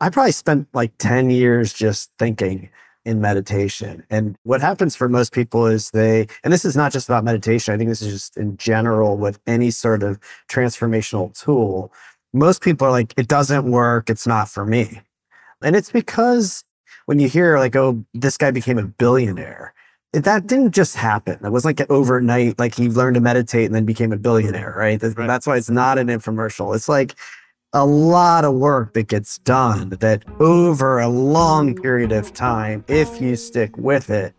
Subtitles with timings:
[0.00, 2.70] I probably spent like 10 years just thinking
[3.04, 4.04] in meditation.
[4.10, 7.72] And what happens for most people is they, and this is not just about meditation,
[7.72, 10.18] I think this is just in general with any sort of
[10.50, 11.92] transformational tool.
[12.32, 14.10] Most people are like, it doesn't work.
[14.10, 15.00] It's not for me.
[15.62, 16.64] And it's because
[17.06, 19.72] when you hear like, oh, this guy became a billionaire,
[20.12, 21.38] that didn't just happen.
[21.44, 25.00] It was like overnight, like he learned to meditate and then became a billionaire, right?
[25.02, 25.26] right?
[25.26, 26.74] That's why it's not an infomercial.
[26.74, 27.14] It's like
[27.72, 33.20] a lot of work that gets done that over a long period of time, if
[33.20, 34.34] you stick with it,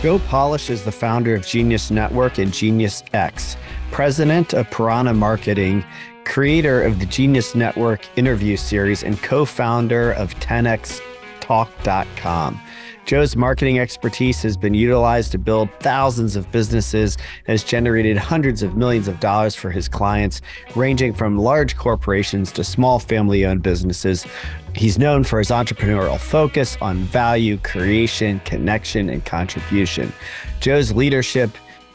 [0.00, 3.56] Joe Polish is the founder of Genius Network and Genius X,
[3.90, 5.84] president of Piranha Marketing,
[6.24, 12.60] creator of the Genius Network interview series, and co founder of 10xtalk.com.
[13.08, 18.62] Joe's marketing expertise has been utilized to build thousands of businesses and has generated hundreds
[18.62, 20.42] of millions of dollars for his clients,
[20.76, 24.26] ranging from large corporations to small family owned businesses.
[24.74, 30.12] He's known for his entrepreneurial focus on value creation, connection, and contribution.
[30.60, 31.50] Joe's leadership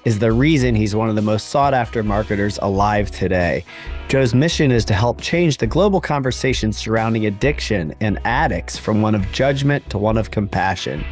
[0.05, 3.63] is the reason he's one of the most sought after marketers alive today.
[4.09, 9.15] Joe's mission is to help change the global conversation surrounding addiction and addicts from one
[9.15, 11.03] of judgment to one of compassion.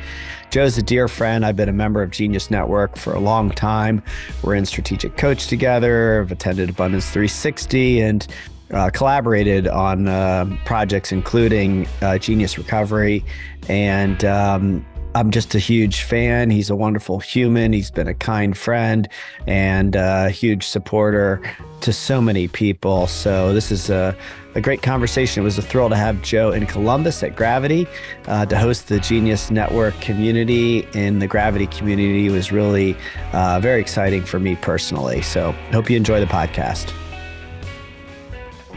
[0.52, 1.46] Joe's a dear friend.
[1.46, 4.04] I've been a member of Genius Network for a long time.
[4.44, 8.28] We're in Strategic Coach together, I've attended Abundance 360, and
[8.72, 13.24] uh, collaborated on uh, projects including uh, Genius Recovery
[13.70, 16.50] and um, I'm just a huge fan.
[16.50, 17.74] He's a wonderful human.
[17.74, 19.10] He's been a kind friend
[19.46, 21.42] and a huge supporter
[21.82, 23.08] to so many people.
[23.08, 24.16] So, this is a,
[24.56, 25.42] a great conversation.
[25.42, 27.88] It was a thrill to have Joe in Columbus at Gravity
[28.28, 30.88] uh, to host the Genius Network community.
[30.94, 32.96] In the Gravity community it was really
[33.34, 35.22] uh, very exciting for me personally.
[35.24, 36.94] So, hope you enjoy the podcast.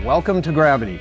[0.05, 1.01] Welcome to Gravity,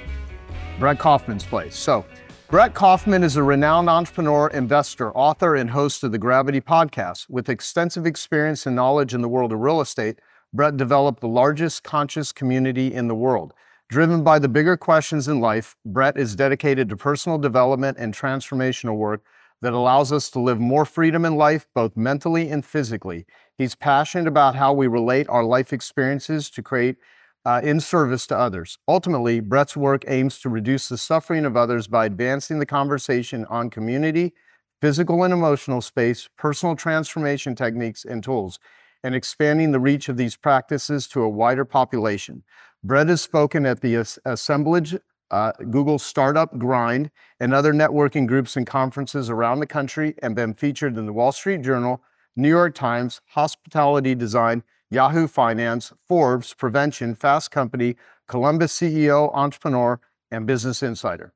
[0.78, 1.76] Brett Kaufman's place.
[1.76, 2.06] So,
[2.54, 7.28] Brett Kaufman is a renowned entrepreneur, investor, author, and host of the Gravity Podcast.
[7.28, 10.20] With extensive experience and knowledge in the world of real estate,
[10.54, 13.56] Brett developed the largest conscious community in the world.
[13.90, 18.98] Driven by the bigger questions in life, Brett is dedicated to personal development and transformational
[18.98, 19.24] work
[19.64, 23.26] that allows us to live more freedom in life, both mentally and physically.
[23.58, 26.98] He's passionate about how we relate our life experiences to create
[27.46, 28.78] uh, in service to others.
[28.88, 33.70] Ultimately, Brett's work aims to reduce the suffering of others by advancing the conversation on
[33.70, 34.34] community,
[34.82, 38.60] physical and emotional space, personal transformation techniques, and tools,
[39.04, 42.44] and expanding the reach of these practices to a wider population.
[42.84, 43.96] Brett has spoken at the
[44.26, 44.96] assemblage,
[45.32, 50.54] uh, Google Startup Grind, and other networking groups and conferences around the country and been
[50.54, 52.02] featured in the Wall Street Journal,
[52.36, 57.96] New York Times, Hospitality Design, Yahoo Finance, Forbes, Prevention, Fast Company,
[58.28, 60.00] Columbus CEO, Entrepreneur,
[60.30, 61.34] and Business Insider.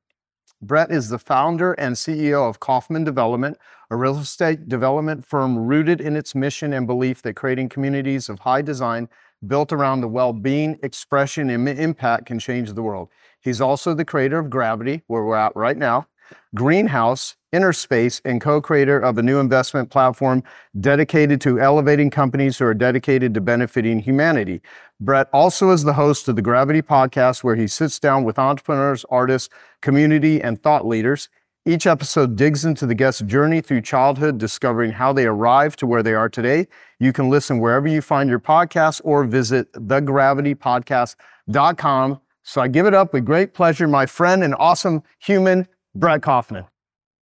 [0.62, 3.58] Brett is the founder and CEO of Kaufman Development,
[3.90, 8.38] a real estate development firm rooted in its mission and belief that creating communities of
[8.38, 9.08] high design
[9.48, 13.08] built around the well being, expression, and impact can change the world.
[13.40, 16.06] He's also the creator of Gravity, where we're at right now,
[16.54, 20.42] Greenhouse, Innerspace, and co creator of a new investment platform
[20.80, 24.60] dedicated to elevating companies who are dedicated to benefiting humanity.
[25.00, 29.04] Brett also is the host of the Gravity Podcast, where he sits down with entrepreneurs,
[29.10, 29.48] artists,
[29.80, 31.28] community, and thought leaders.
[31.68, 36.02] Each episode digs into the guest's journey through childhood, discovering how they arrived to where
[36.02, 36.66] they are today.
[36.98, 42.20] You can listen wherever you find your podcast or visit thegravitypodcast.com.
[42.42, 46.64] So I give it up with great pleasure, my friend and awesome human, Brett Kaufman.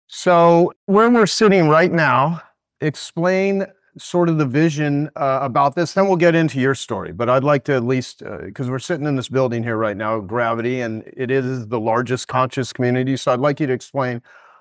[0.06, 2.42] So, where we're sitting right now,
[2.80, 3.66] explain
[3.98, 5.94] sort of the vision uh, about this.
[5.94, 7.12] Then we'll get into your story.
[7.12, 9.96] But I'd like to at least, because uh, we're sitting in this building here right
[9.96, 13.16] now, Gravity, and it is the largest conscious community.
[13.16, 14.20] So, I'd like you to explain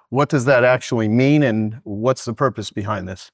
[0.09, 3.31] what does that actually mean and what's the purpose behind this.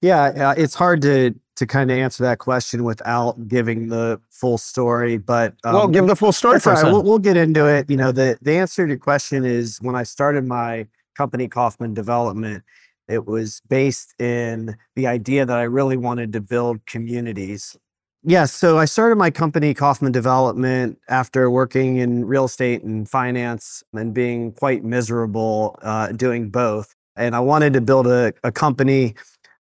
[0.00, 5.18] Yeah, it's hard to to kind of answer that question without giving the full story.
[5.18, 6.84] But um, well, give the full story first.
[6.84, 6.92] Right.
[6.92, 7.90] We'll, we'll, get into it.
[7.90, 10.86] You know, the the answer to your question is when I started my
[11.16, 12.62] company Kaufman Development,
[13.08, 17.76] it was based in the idea that I really wanted to build communities.
[18.24, 23.08] Yes, yeah, so I started my company Kaufman Development after working in real estate and
[23.08, 26.94] finance and being quite miserable uh, doing both.
[27.16, 29.14] And I wanted to build a, a company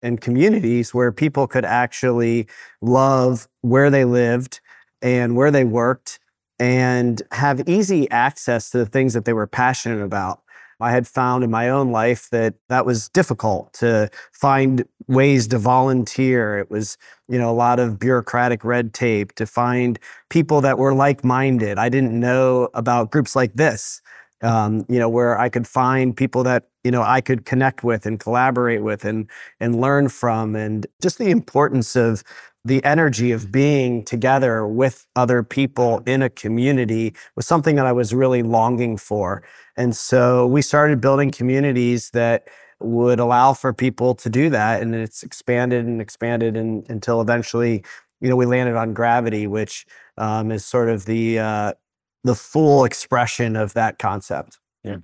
[0.03, 2.47] and communities where people could actually
[2.81, 4.59] love where they lived
[5.01, 6.19] and where they worked
[6.59, 10.43] and have easy access to the things that they were passionate about.
[10.79, 15.57] I had found in my own life that that was difficult to find ways to
[15.57, 16.57] volunteer.
[16.57, 16.97] It was,
[17.29, 19.97] you know, a lot of bureaucratic red tape to find
[20.29, 21.77] people that were like minded.
[21.77, 24.01] I didn't know about groups like this,
[24.43, 28.05] um, you know, where I could find people that, you know, I could connect with
[28.05, 29.29] and collaborate with and,
[29.59, 30.55] and learn from.
[30.55, 32.23] And just the importance of
[32.65, 37.91] the energy of being together with other people in a community was something that I
[37.91, 39.43] was really longing for.
[39.75, 42.47] And so we started building communities that
[42.79, 44.81] would allow for people to do that.
[44.81, 47.83] And it's expanded and expanded and, until eventually,
[48.19, 49.85] you know, we landed on gravity, which
[50.17, 51.73] um, is sort of the uh,
[52.23, 54.59] the full expression of that concept.
[54.83, 54.97] Yeah.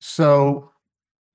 [0.00, 0.70] So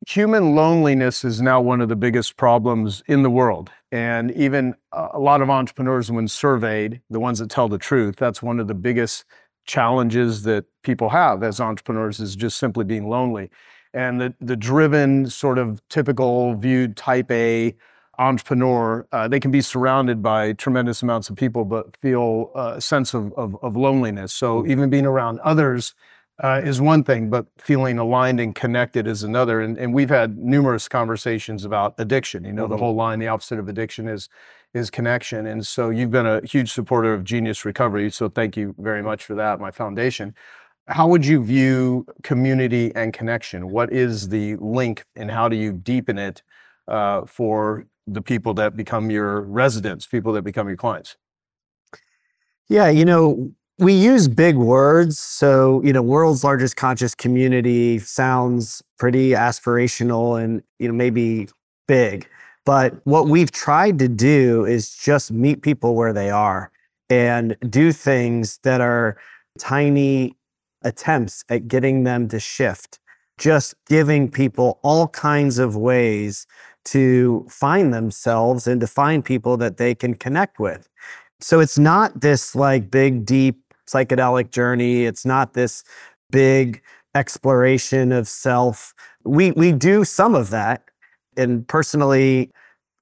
[0.07, 3.69] human loneliness is now one of the biggest problems in the world.
[3.91, 8.43] And even a lot of entrepreneurs, when surveyed, the ones that tell the truth, that's
[8.43, 9.25] one of the biggest
[9.65, 13.49] challenges that people have as entrepreneurs is just simply being lonely.
[13.93, 17.75] And the, the driven, sort of typical viewed type A
[18.19, 23.13] entrepreneur, uh, they can be surrounded by tremendous amounts of people, but feel a sense
[23.13, 24.33] of, of, of loneliness.
[24.33, 24.69] So mm.
[24.71, 25.93] even being around others
[26.43, 29.61] uh, is one thing, but feeling aligned and connected is another.
[29.61, 32.43] And, and we've had numerous conversations about addiction.
[32.43, 32.73] You know, mm-hmm.
[32.73, 34.29] the whole line, the opposite of addiction is
[34.73, 35.47] is connection.
[35.47, 38.11] And so you've been a huge supporter of Genius Recovery.
[38.11, 40.35] So thank you very much for that, my foundation.
[40.87, 43.69] How would you view community and connection?
[43.69, 46.43] What is the link and how do you deepen it
[46.87, 51.17] uh, for the people that become your residents, people that become your clients?
[52.69, 55.17] Yeah, you know, we use big words.
[55.19, 61.47] So, you know, world's largest conscious community sounds pretty aspirational and, you know, maybe
[61.87, 62.27] big.
[62.65, 66.71] But what we've tried to do is just meet people where they are
[67.09, 69.17] and do things that are
[69.57, 70.35] tiny
[70.81, 72.99] attempts at getting them to shift,
[73.37, 76.45] just giving people all kinds of ways
[76.87, 80.87] to find themselves and to find people that they can connect with.
[81.39, 85.05] So it's not this like big, deep psychedelic journey.
[85.05, 85.83] It's not this
[86.31, 86.81] big
[87.13, 88.93] exploration of self.
[89.23, 90.83] We we do some of that.
[91.35, 92.51] And personally,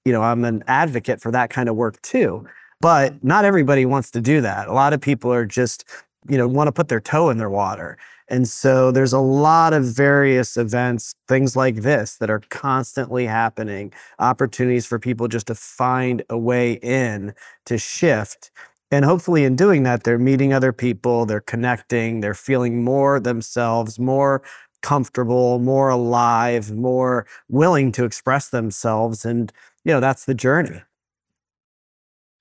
[0.04, 2.46] you know, I'm an advocate for that kind of work too.
[2.82, 3.28] But mm-hmm.
[3.28, 4.68] not everybody wants to do that.
[4.68, 5.86] A lot of people are just,
[6.28, 7.98] you know, want to put their toe in their water.
[8.28, 13.94] And so there's a lot of various events, things like this, that are constantly happening,
[14.20, 17.34] opportunities for people just to find a way in
[17.66, 18.50] to shift.
[18.92, 24.00] And hopefully, in doing that, they're meeting other people, they're connecting, they're feeling more themselves,
[24.00, 24.42] more
[24.82, 29.26] comfortable, more alive, more willing to express themselves.
[29.26, 29.52] And,
[29.84, 30.82] you know, that's the journey.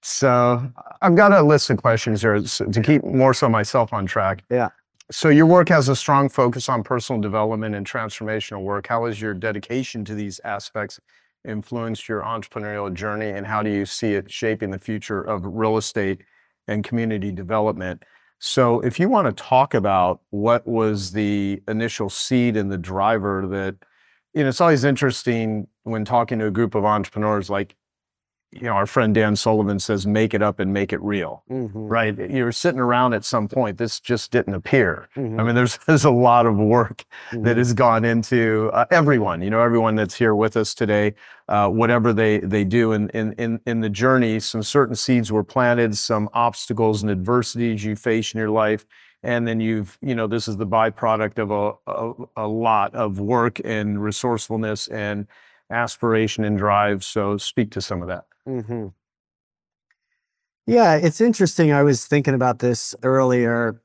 [0.02, 0.70] So
[1.00, 4.44] I've got a list of questions here to keep more so myself on track.
[4.50, 4.68] Yeah.
[5.10, 8.86] So your work has a strong focus on personal development and transformational work.
[8.86, 10.98] How has your dedication to these aspects
[11.46, 15.76] influenced your entrepreneurial journey and how do you see it shaping the future of real
[15.76, 16.22] estate
[16.68, 18.02] and community development.
[18.38, 23.46] So, if you want to talk about what was the initial seed and the driver
[23.48, 23.76] that,
[24.34, 27.76] you know, it's always interesting when talking to a group of entrepreneurs, like
[28.54, 31.76] you know, our friend Dan Sullivan says, make it up and make it real, mm-hmm.
[31.76, 32.16] right?
[32.30, 33.78] You're sitting around at some point.
[33.78, 35.08] This just didn't appear.
[35.16, 35.40] Mm-hmm.
[35.40, 37.42] I mean, there's, there's a lot of work mm-hmm.
[37.44, 41.14] that has gone into uh, everyone, you know, everyone that's here with us today,
[41.48, 45.44] uh, whatever they, they do in, in, in, in the journey, some certain seeds were
[45.44, 48.86] planted, some obstacles and adversities you face in your life.
[49.22, 53.18] And then you've, you know, this is the byproduct of a, a, a lot of
[53.18, 55.26] work and resourcefulness and
[55.70, 57.04] aspiration and drive.
[57.04, 58.24] So speak to some of that.
[58.48, 58.88] Mm-hmm.
[60.66, 61.72] Yeah, it's interesting.
[61.72, 63.80] I was thinking about this earlier.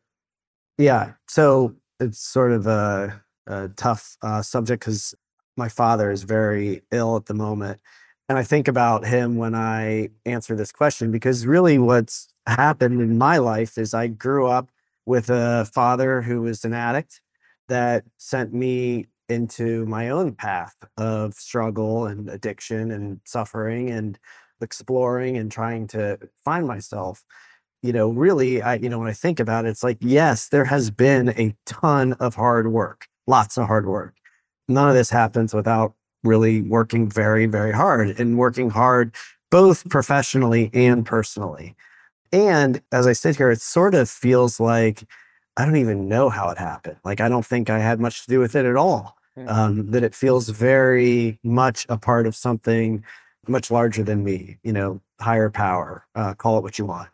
[0.78, 5.14] Yeah, so it's sort of a, a tough uh, subject because
[5.58, 7.82] my father is very ill at the moment.
[8.30, 13.18] And I think about him when I answer this question because really what's happened in
[13.18, 14.70] my life is I grew up
[15.06, 17.22] with a father who was an addict
[17.68, 23.90] that sent me into my own path of struggle and addiction and suffering.
[23.90, 24.20] And
[24.62, 27.24] exploring and trying to find myself
[27.82, 30.66] you know really i you know when i think about it it's like yes there
[30.66, 34.16] has been a ton of hard work lots of hard work
[34.68, 35.94] none of this happens without
[36.24, 39.16] really working very very hard and working hard
[39.50, 41.76] both professionally and personally
[42.34, 45.06] and as i sit here it sort of feels like
[45.56, 48.30] i don't even know how it happened like i don't think i had much to
[48.30, 49.16] do with it at all.
[49.48, 53.04] Um, that it feels very much a part of something
[53.48, 57.10] much larger than me, you know, higher power, uh, call it what you want.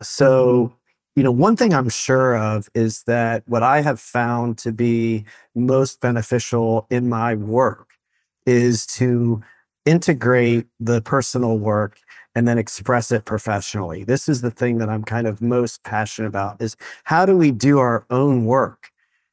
[0.00, 0.72] So,
[1.16, 5.24] you know, one thing I'm sure of is that what I have found to be
[5.54, 7.90] most beneficial in my work
[8.46, 9.42] is to
[9.84, 11.98] integrate the personal work
[12.34, 14.04] and then express it professionally.
[14.04, 17.50] This is the thing that I'm kind of most passionate about is how do we
[17.50, 18.91] do our own work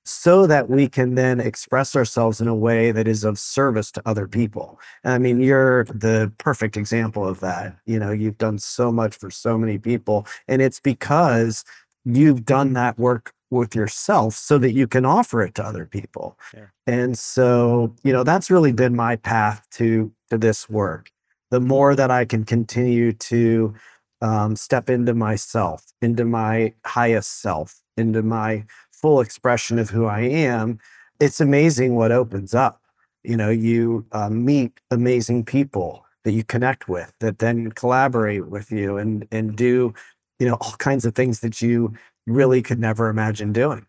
[0.10, 4.02] so that we can then express ourselves in a way that is of service to
[4.06, 4.80] other people.
[5.04, 7.78] I mean, you're the perfect example of that.
[7.86, 11.64] You know, you've done so much for so many people, and it's because
[12.04, 16.38] you've done that work with yourself so that you can offer it to other people.
[16.56, 16.66] Yeah.
[16.88, 21.12] And so, you know, that's really been my path to to this work.
[21.52, 23.76] The more that I can continue to
[24.22, 28.66] um, step into myself, into my highest self, into my
[29.02, 30.80] full expression of who I am,
[31.20, 32.82] it's amazing what opens up.
[33.24, 38.72] You know, you uh, meet amazing people that you connect with that then collaborate with
[38.72, 39.94] you and and do,
[40.40, 41.94] you know, all kinds of things that you
[42.28, 43.86] really could never imagine doing.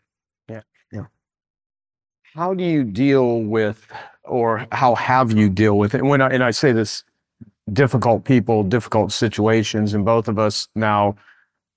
[0.49, 0.63] Yeah.
[0.93, 1.07] Yeah.
[2.35, 3.87] How do you deal with
[4.25, 6.05] or how have you deal with it?
[6.05, 7.05] When I, and I say this
[7.73, 11.17] difficult people, difficult situations, and both of us now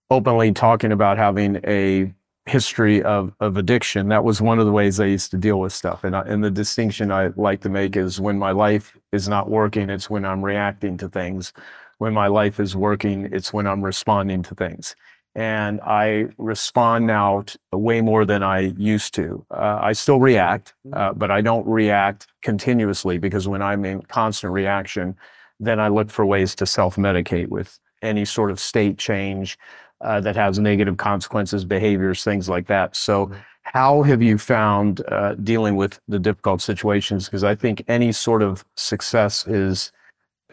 [0.10, 2.14] openly talking about having a
[2.46, 4.10] history of, of addiction.
[4.10, 6.04] That was one of the ways I used to deal with stuff.
[6.04, 9.50] And, I, and the distinction I like to make is when my life is not
[9.50, 11.54] working, it's when I'm reacting to things.
[12.00, 14.96] When my life is working, it's when I'm responding to things.
[15.36, 19.46] And I respond now way more than I used to.
[19.50, 24.54] Uh, I still react, uh, but I don't react continuously because when I'm in constant
[24.54, 25.16] reaction,
[25.60, 29.58] then I look for ways to self medicate with any sort of state change
[30.04, 32.96] uh, that has negative consequences, behaviors, things like that.
[32.96, 33.36] So, mm-hmm.
[33.64, 37.26] how have you found uh, dealing with the difficult situations?
[37.26, 39.92] Because I think any sort of success is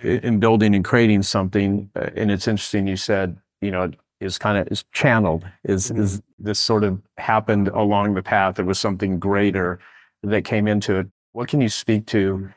[0.02, 1.90] in building and creating something.
[1.94, 3.90] Uh, and it's interesting you said, you know,
[4.20, 5.44] is kind of is channeled.
[5.64, 6.02] Is mm-hmm.
[6.02, 8.56] is this sort of happened along the path?
[8.56, 9.78] There was something greater
[10.22, 11.06] that came into it.
[11.32, 12.50] What can you speak to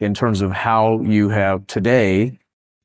[0.00, 2.38] in terms of how you have today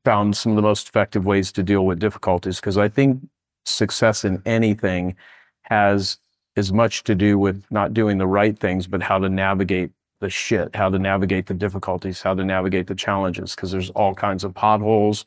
[0.05, 2.59] found some of the most effective ways to deal with difficulties?
[2.59, 3.21] Because I think
[3.65, 5.15] success in anything
[5.63, 6.17] has
[6.57, 10.29] as much to do with not doing the right things, but how to navigate the
[10.29, 14.43] shit, how to navigate the difficulties, how to navigate the challenges, because there's all kinds
[14.43, 15.25] of potholes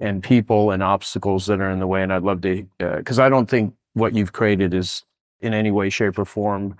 [0.00, 2.02] and people and obstacles that are in the way.
[2.02, 5.04] And I'd love to, because uh, I don't think what you've created is
[5.40, 6.76] in any way, shape, or form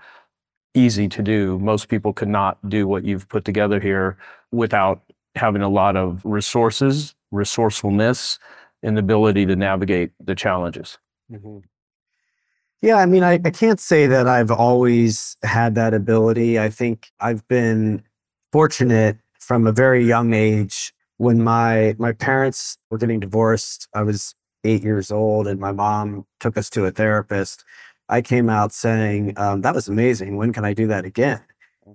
[0.73, 1.57] easy to do.
[1.59, 4.17] Most people could not do what you've put together here
[4.51, 5.01] without
[5.35, 8.39] having a lot of resources, resourcefulness,
[8.83, 10.97] and the ability to navigate the challenges.
[11.31, 11.59] Mm-hmm.
[12.81, 16.59] Yeah, I mean, I, I can't say that I've always had that ability.
[16.59, 18.03] I think I've been
[18.51, 20.93] fortunate from a very young age.
[21.17, 26.25] When my my parents were getting divorced, I was eight years old, and my mom
[26.39, 27.63] took us to a therapist.
[28.09, 30.35] I came out saying, um, "That was amazing.
[30.35, 31.41] When can I do that again?"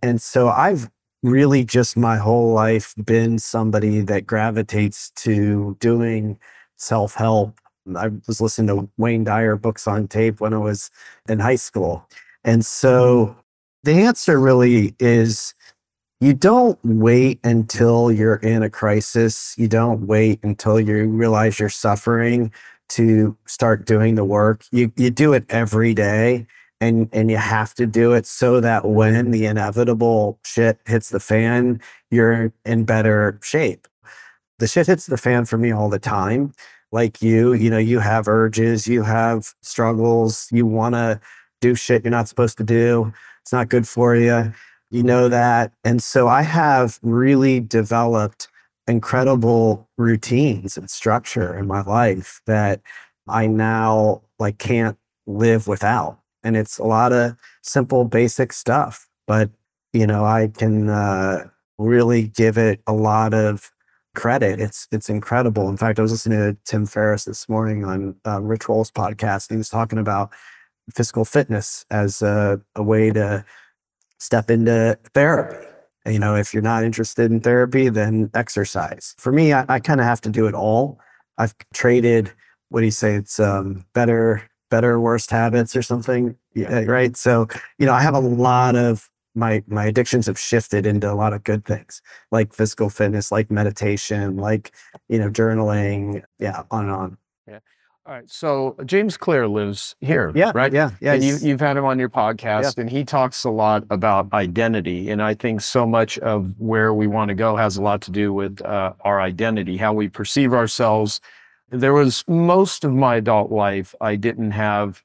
[0.02, 0.90] And so I've
[1.22, 6.38] really just my whole life been somebody that gravitates to doing
[6.80, 7.60] self help.
[7.96, 10.90] I was listening to Wayne Dyer books on tape when I was
[11.28, 12.06] in high school.
[12.44, 13.36] And so mm.
[13.84, 15.54] the answer really is
[16.20, 19.54] you don't wait until you're in a crisis.
[19.56, 22.52] You don't wait until you realize you're suffering
[22.90, 24.64] to start doing the work.
[24.72, 26.46] You, you do it every day
[26.80, 31.20] and, and you have to do it so that when the inevitable shit hits the
[31.20, 33.86] fan, you're in better shape
[34.60, 36.52] the shit hits the fan for me all the time.
[36.92, 41.20] Like you, you know, you have urges, you have struggles, you want to
[41.60, 43.12] do shit you're not supposed to do.
[43.42, 44.52] It's not good for you.
[44.90, 45.72] You know that.
[45.84, 48.48] And so I have really developed
[48.86, 52.80] incredible routines and structure in my life that
[53.28, 56.18] I now like can't live without.
[56.42, 59.50] And it's a lot of simple, basic stuff, but
[59.92, 61.48] you know, I can uh,
[61.78, 63.70] really give it a lot of
[64.14, 64.60] credit.
[64.60, 65.68] It's it's incredible.
[65.68, 69.48] In fact, I was listening to Tim Ferriss this morning on uh, Rich Roll's podcast,
[69.48, 70.30] and he was talking about
[70.94, 73.44] physical fitness as a, a way to
[74.18, 75.66] step into therapy.
[76.04, 79.14] And, you know, if you're not interested in therapy, then exercise.
[79.18, 80.98] For me, I, I kind of have to do it all.
[81.38, 82.32] I've traded.
[82.70, 83.14] What do you say?
[83.14, 86.36] It's um, better, better, worst habits or something.
[86.54, 87.16] Yeah, right.
[87.16, 87.48] So,
[87.78, 91.32] you know, I have a lot of my my addictions have shifted into a lot
[91.32, 94.72] of good things like physical fitness like meditation like
[95.08, 97.18] you know journaling yeah on and on.
[97.46, 97.58] Yeah.
[98.06, 100.72] All right so james clear lives here yeah right?
[100.72, 102.82] yeah yeah and you, you've had him on your podcast yeah.
[102.82, 107.06] and he talks a lot about identity and i think so much of where we
[107.06, 110.52] want to go has a lot to do with uh, our identity how we perceive
[110.52, 111.20] ourselves.
[111.72, 115.04] There was most of my adult life i didn't have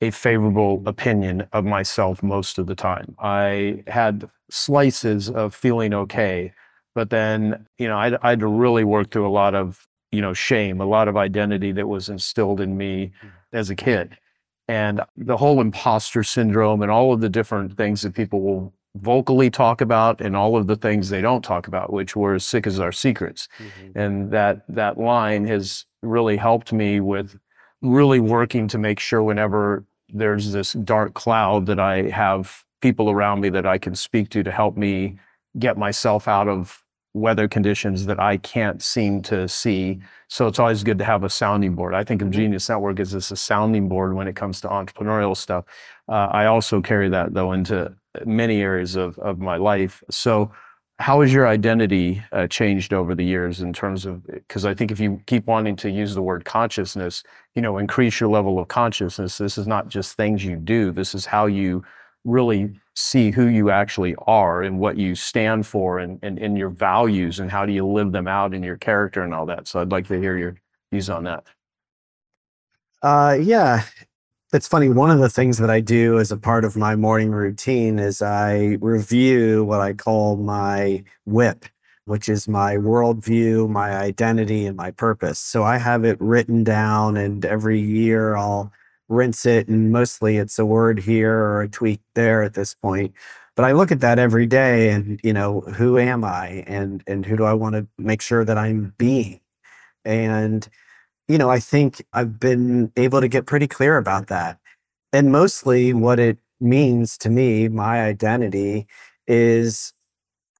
[0.00, 3.14] a favorable opinion of myself most of the time.
[3.18, 6.52] I had slices of feeling okay,
[6.94, 10.20] but then, you know, I, I had to really work through a lot of, you
[10.20, 13.12] know, shame, a lot of identity that was instilled in me
[13.52, 14.16] as a kid.
[14.68, 19.50] And the whole imposter syndrome and all of the different things that people will vocally
[19.50, 22.66] talk about and all of the things they don't talk about, which were as sick
[22.66, 23.48] as our secrets.
[23.58, 23.98] Mm-hmm.
[23.98, 27.38] And that that line has really helped me with
[27.80, 33.40] really working to make sure whenever there's this dark cloud that I have people around
[33.40, 35.18] me that I can speak to to help me
[35.58, 36.84] get myself out of
[37.14, 40.00] weather conditions that I can't seem to see.
[40.28, 41.94] So it's always good to have a sounding board.
[41.94, 42.40] I think of mm-hmm.
[42.40, 45.64] Genius Network as this a sounding board when it comes to entrepreneurial stuff.
[46.08, 50.02] Uh, I also carry that though into many areas of, of my life.
[50.10, 50.52] So
[51.00, 54.90] how has your identity uh, changed over the years in terms of because i think
[54.90, 57.22] if you keep wanting to use the word consciousness
[57.54, 61.14] you know increase your level of consciousness this is not just things you do this
[61.14, 61.82] is how you
[62.24, 66.68] really see who you actually are and what you stand for and, and, and your
[66.68, 69.68] values and how do you live them out in your character and all that.
[69.68, 70.56] So i'd like to hear your
[70.90, 71.44] views on that.
[73.00, 73.84] Uh, yeah
[74.52, 74.88] it's funny.
[74.88, 78.22] One of the things that I do as a part of my morning routine is
[78.22, 81.66] I review what I call my whip,
[82.06, 85.38] which is my worldview, my identity, and my purpose.
[85.38, 88.72] So I have it written down, and every year I'll
[89.08, 89.68] rinse it.
[89.68, 93.12] And mostly it's a word here or a tweak there at this point.
[93.54, 97.26] But I look at that every day and, you know, who am I and and
[97.26, 99.40] who do I want to make sure that I'm being?
[100.04, 100.68] And
[101.28, 104.58] you know, I think I've been able to get pretty clear about that.
[105.12, 108.86] And mostly what it means to me, my identity
[109.26, 109.92] is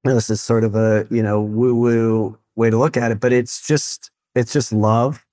[0.05, 3.21] you know, this is sort of a, you know, woo-woo way to look at it,
[3.21, 5.25] but it's just it's just love.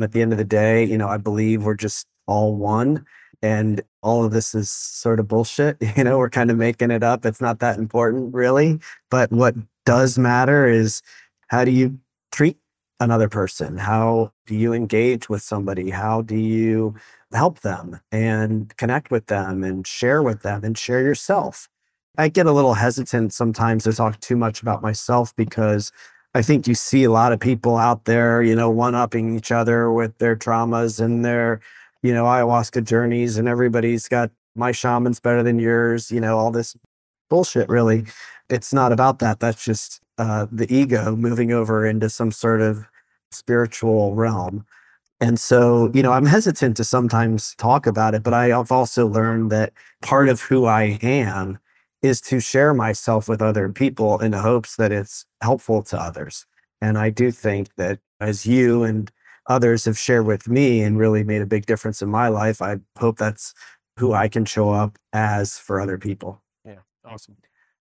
[0.00, 3.04] At the end of the day, you know, I believe we're just all one
[3.42, 5.76] and all of this is sort of bullshit.
[5.96, 7.26] You know, we're kind of making it up.
[7.26, 8.80] It's not that important really.
[9.10, 9.54] But what
[9.84, 11.02] does matter is
[11.48, 11.98] how do you
[12.32, 12.58] treat
[13.00, 13.78] another person?
[13.78, 15.90] How do you engage with somebody?
[15.90, 16.94] How do you
[17.32, 21.68] help them and connect with them and share with them and share yourself?
[22.18, 25.90] I get a little hesitant sometimes to talk too much about myself because
[26.34, 29.50] I think you see a lot of people out there, you know, one upping each
[29.50, 31.60] other with their traumas and their,
[32.02, 36.50] you know, ayahuasca journeys, and everybody's got my shaman's better than yours, you know, all
[36.50, 36.76] this
[37.28, 38.04] bullshit, really.
[38.48, 39.40] It's not about that.
[39.40, 42.86] That's just uh, the ego moving over into some sort of
[43.30, 44.66] spiritual realm.
[45.18, 49.50] And so, you know, I'm hesitant to sometimes talk about it, but I've also learned
[49.50, 51.58] that part of who I am
[52.02, 56.44] is to share myself with other people in the hopes that it's helpful to others.
[56.82, 59.10] And I do think that as you and
[59.46, 62.76] others have shared with me and really made a big difference in my life, I
[62.98, 63.54] hope that's
[63.98, 66.42] who I can show up as for other people.
[66.62, 67.38] Yeah, awesome.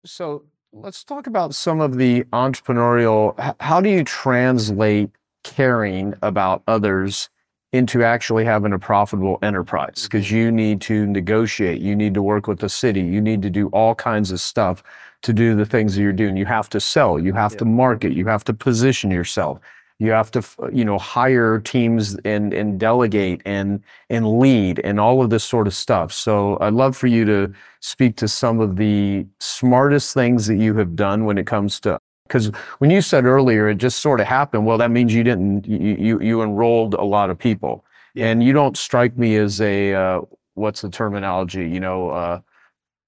[0.05, 3.57] So let's talk about some of the entrepreneurial.
[3.61, 5.11] How do you translate
[5.42, 7.31] caring about others
[7.72, 10.37] into actually having a profitable enterprise because mm-hmm.
[10.37, 13.68] you need to negotiate, you need to work with the city, you need to do
[13.68, 14.83] all kinds of stuff
[15.22, 16.37] to do the things that you're doing.
[16.37, 17.59] You have to sell, you have yeah.
[17.59, 19.61] to market, you have to position yourself.
[19.98, 25.22] You have to, you know, hire teams and and delegate and and lead and all
[25.22, 26.12] of this sort of stuff.
[26.12, 30.74] So I'd love for you to speak to some of the smartest things that you
[30.74, 34.26] have done when it comes to because when you said earlier it just sort of
[34.26, 37.84] happened well that means you didn't you you, you enrolled a lot of people
[38.14, 38.26] yeah.
[38.26, 40.20] and you don't strike me as a uh,
[40.54, 42.40] what's the terminology you know uh,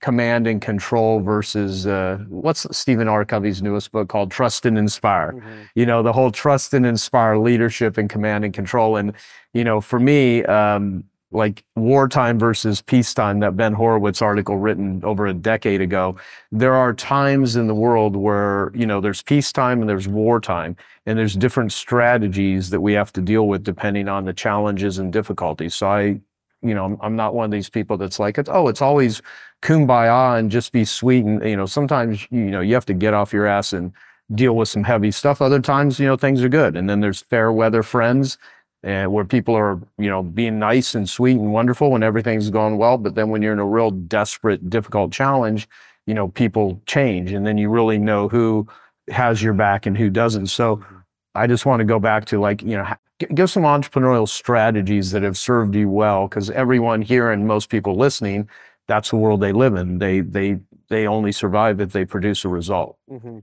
[0.01, 3.25] command and control versus uh, what's Stephen R.
[3.25, 5.33] Covey's newest book called Trust and Inspire.
[5.33, 5.63] Mm-hmm.
[5.75, 8.97] You know, the whole trust and inspire leadership and command and control.
[8.97, 9.13] And,
[9.53, 15.27] you know, for me, um, like wartime versus peacetime, that Ben Horowitz article written over
[15.27, 16.17] a decade ago.
[16.51, 21.17] There are times in the world where, you know, there's peacetime and there's wartime, and
[21.17, 25.75] there's different strategies that we have to deal with depending on the challenges and difficulties.
[25.75, 26.21] So I,
[26.63, 29.23] you know, I'm not one of these people that's like, it's, oh, it's always
[29.63, 31.25] kumbaya and just be sweet.
[31.25, 33.93] And, you know, sometimes, you know, you have to get off your ass and
[34.35, 35.43] deal with some heavy stuff.
[35.43, 36.77] Other times, you know, things are good.
[36.77, 38.39] And then there's fair weather friends
[38.83, 42.79] and where people are, you know, being nice and sweet and wonderful when everything's going
[42.79, 42.97] well.
[42.97, 45.69] But then when you're in a real desperate, difficult challenge,
[46.07, 48.67] you know, people change, and then you really know who
[49.09, 50.47] has your back and who doesn't.
[50.47, 50.97] So, mm-hmm.
[51.35, 52.93] I just want to go back to like, you know,
[53.35, 57.97] give some entrepreneurial strategies that have served you well, because everyone here and most people
[57.97, 58.49] listening,
[58.89, 59.99] that's the world they live in.
[59.99, 62.99] They they they only survive if they produce a result.
[63.11, 63.39] Mm-hmm.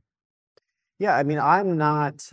[0.99, 2.31] Yeah, I mean, I'm not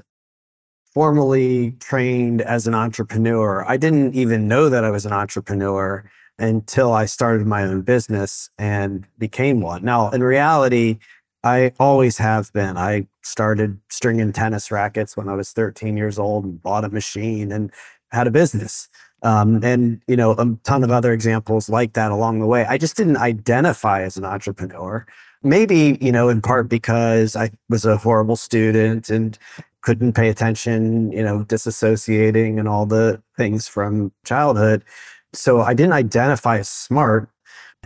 [0.93, 3.65] formally trained as an entrepreneur.
[3.69, 6.05] I didn't even know that I was an entrepreneur
[6.39, 9.85] until I started my own business and became one.
[9.85, 10.99] Now, in reality,
[11.45, 12.79] I always have been.
[12.79, 17.53] I started stringing tennis rackets when I was 13 years old and bought a machine
[17.53, 17.71] and
[18.11, 18.89] had a business.
[19.23, 22.65] Um, and you know a ton of other examples like that along the way.
[22.67, 25.07] I just didn't identify as an entrepreneur.
[25.43, 29.39] Maybe you know in part because I was a horrible student and
[29.83, 31.13] couldn't pay attention.
[31.13, 34.85] You know, disassociating and all the things from childhood.
[35.33, 37.29] So I didn't identify as smart.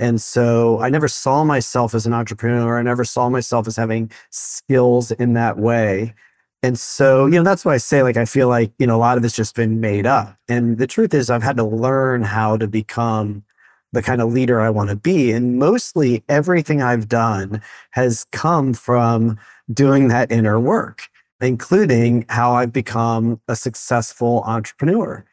[0.01, 2.79] And so I never saw myself as an entrepreneur.
[2.79, 6.15] I never saw myself as having skills in that way.
[6.63, 8.99] And so, you know, that's why I say, like, I feel like, you know, a
[8.99, 10.37] lot of it's just been made up.
[10.49, 13.45] And the truth is, I've had to learn how to become
[13.93, 15.31] the kind of leader I want to be.
[15.33, 19.39] And mostly everything I've done has come from
[19.73, 21.09] doing that inner work,
[21.41, 25.25] including how I've become a successful entrepreneur.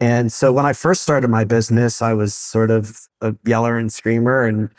[0.00, 3.92] And so when I first started my business, I was sort of a yeller and
[3.92, 4.70] screamer and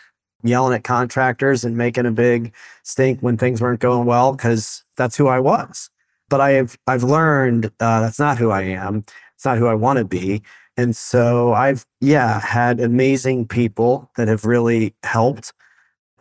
[0.44, 2.54] yelling at contractors and making a big
[2.84, 5.90] stink when things weren't going well because that's who I was.
[6.30, 9.04] But I've I've learned uh, that's not who I am.
[9.36, 10.44] It's not who I want to be.
[10.76, 15.54] And so I've yeah had amazing people that have really helped.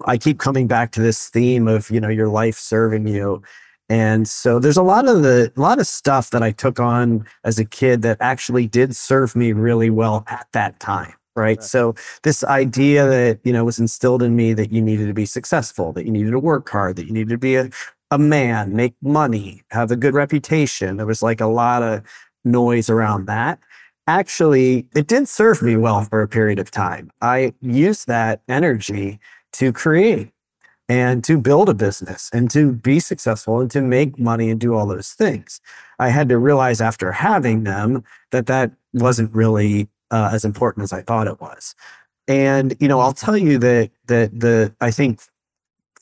[0.05, 3.43] I keep coming back to this theme of you know your life serving you.
[3.89, 7.27] And so there's a lot of the a lot of stuff that I took on
[7.45, 11.59] as a kid that actually did serve me really well at that time right?
[11.59, 11.63] right?
[11.63, 15.27] So this idea that you know was instilled in me that you needed to be
[15.27, 17.71] successful, that you needed to work hard, that you needed to be a,
[18.11, 20.97] a man, make money, have a good reputation.
[20.97, 22.03] There was like a lot of
[22.45, 23.61] noise around that.
[24.09, 27.11] Actually, it did serve me well for a period of time.
[27.21, 29.19] I used that energy
[29.55, 30.31] to create
[30.89, 34.75] and to build a business and to be successful and to make money and do
[34.75, 35.61] all those things.
[35.99, 40.93] I had to realize after having them that that wasn't really uh, as important as
[40.93, 41.75] I thought it was.
[42.29, 45.21] And you know, I'll tell you that that the I think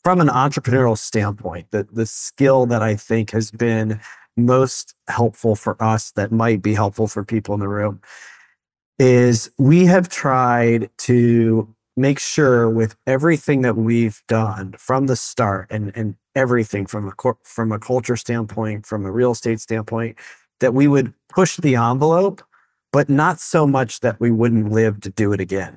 [0.03, 4.01] from an entrepreneurial standpoint, that the skill that I think has been
[4.37, 8.01] most helpful for us that might be helpful for people in the room
[8.99, 15.69] is we have tried to make sure with everything that we've done from the start
[15.71, 20.19] and and everything from a from a culture standpoint from a real estate standpoint
[20.61, 22.43] that we would push the envelope
[22.95, 25.77] but not so much that we wouldn't live to do it again.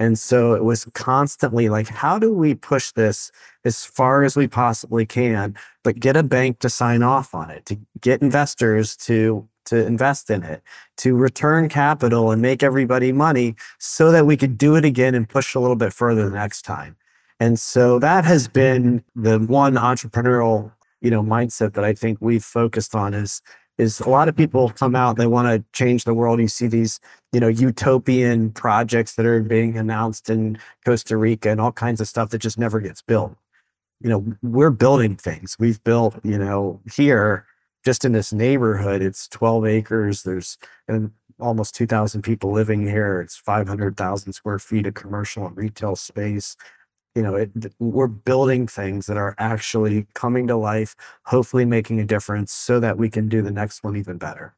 [0.00, 3.30] And so it was constantly like, how do we push this
[3.66, 7.66] as far as we possibly can, but get a bank to sign off on it,
[7.66, 10.62] to get investors to to invest in it,
[10.98, 15.28] to return capital and make everybody money so that we could do it again and
[15.28, 16.96] push a little bit further the next time.
[17.38, 22.44] And so that has been the one entrepreneurial, you know, mindset that I think we've
[22.44, 23.42] focused on is
[23.78, 26.40] is a lot of people come out they want to change the world.
[26.40, 26.98] You see these
[27.32, 32.08] you know utopian projects that are being announced in costa rica and all kinds of
[32.08, 33.36] stuff that just never gets built.
[34.00, 35.56] You know we're building things.
[35.58, 37.46] We've built you know here
[37.86, 43.36] just in this neighborhood it's 12 acres there's and almost 2000 people living here it's
[43.36, 46.56] 500000 square feet of commercial and retail space.
[47.14, 50.96] You know it, we're building things that are actually coming to life
[51.26, 54.56] hopefully making a difference so that we can do the next one even better.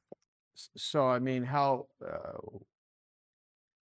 [0.77, 2.59] So i mean how uh,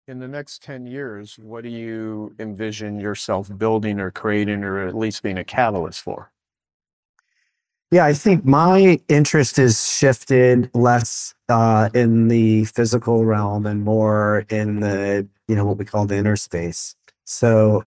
[0.08, 4.96] in the next 10 years what do you envision yourself building or creating or at
[4.96, 6.32] least being a catalyst for
[7.90, 14.46] yeah, I think my interest is shifted less uh, in the physical realm and more
[14.50, 16.96] in the, you know, what we call the inner space.
[17.24, 17.84] So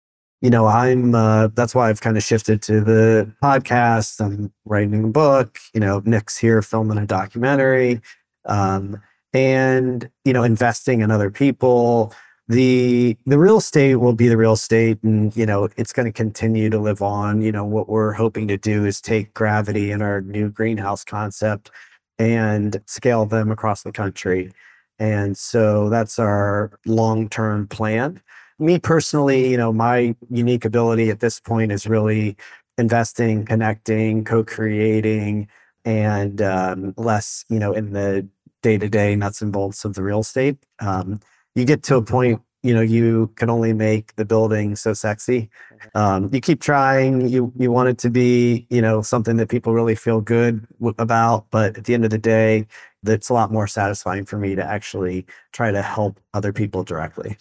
[0.45, 4.23] you know, I'm uh, that's why I've kind of shifted to the podcast.
[4.23, 5.57] I'm writing a book.
[5.73, 7.99] You know, Nick's here filming a documentary,
[8.45, 9.01] um,
[9.33, 12.13] and you know, investing in other people.
[12.47, 16.11] The the real estate will be the real estate, and you know, it's going to
[16.11, 17.41] continue to live on.
[17.41, 21.71] You know, what we're hoping to do is take gravity and our new greenhouse concept
[22.19, 24.51] and scale them across the country.
[24.99, 28.21] And so that's our long term plan
[28.59, 32.37] me personally, you know, my unique ability at this point is really
[32.77, 35.47] investing, connecting, co-creating,
[35.83, 38.27] and um, less, you know, in the
[38.61, 40.57] day-to-day nuts and bolts of the real estate.
[40.79, 41.19] Um,
[41.55, 45.49] you get to a point, you know, you can only make the building so sexy.
[45.71, 45.97] Mm-hmm.
[45.97, 47.27] Um, you keep trying.
[47.27, 50.95] You you want it to be, you know, something that people really feel good w-
[50.97, 51.45] about.
[51.51, 52.67] But at the end of the day,
[53.05, 57.37] it's a lot more satisfying for me to actually try to help other people directly.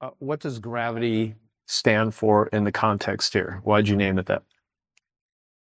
[0.00, 1.34] Uh, what does gravity
[1.66, 3.60] stand for in the context here?
[3.64, 4.42] Why'd you name it that?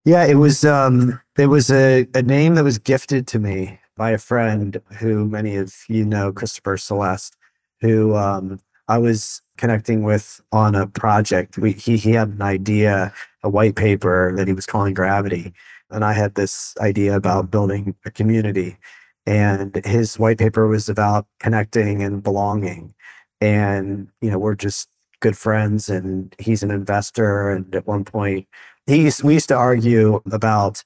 [0.06, 4.12] Yeah, it was um, it was a, a name that was gifted to me by
[4.12, 7.36] a friend who many of you know, Christopher Celeste.
[7.82, 11.58] who um, I was connecting with on a project.
[11.58, 15.53] We, he, he had an idea, a white paper that he was calling Gravity.
[15.89, 18.77] And I had this idea about building a community.
[19.25, 22.93] And his white paper was about connecting and belonging.
[23.39, 27.49] And, you know, we're just good friends and he's an investor.
[27.49, 28.47] And at one point,
[28.86, 30.84] he used, we used to argue about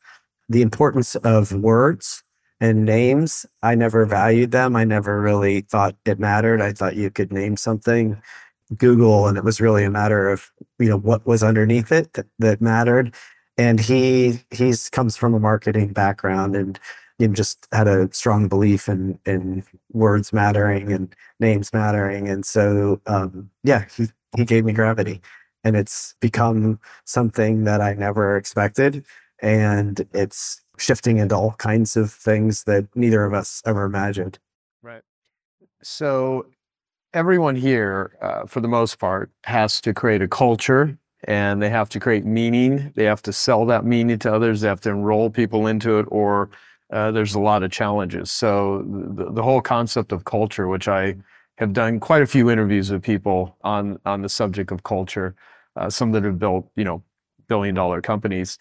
[0.49, 2.23] the importance of words
[2.59, 3.45] and names.
[3.61, 4.75] I never valued them.
[4.75, 6.61] I never really thought it mattered.
[6.61, 8.21] I thought you could name something
[8.77, 12.27] Google and it was really a matter of, you know, what was underneath it that,
[12.39, 13.13] that mattered.
[13.57, 16.79] And he he's comes from a marketing background and
[17.19, 22.27] you know, just had a strong belief in in words mattering and names mattering.
[22.29, 25.21] And so um, yeah, he he gave me gravity.
[25.63, 29.05] And it's become something that I never expected.
[29.41, 34.39] And it's shifting into all kinds of things that neither of us ever imagined.
[34.81, 35.01] Right.
[35.81, 36.47] So
[37.13, 41.89] everyone here, uh, for the most part, has to create a culture and they have
[41.89, 42.91] to create meaning.
[42.95, 44.61] They have to sell that meaning to others.
[44.61, 46.49] They have to enroll people into it, or
[46.91, 48.31] uh, there's a lot of challenges.
[48.31, 51.15] So the, the whole concept of culture, which I
[51.57, 55.35] have done quite a few interviews with people on on the subject of culture,
[55.75, 57.03] uh, some that have built you know
[57.47, 58.57] billion dollar companies,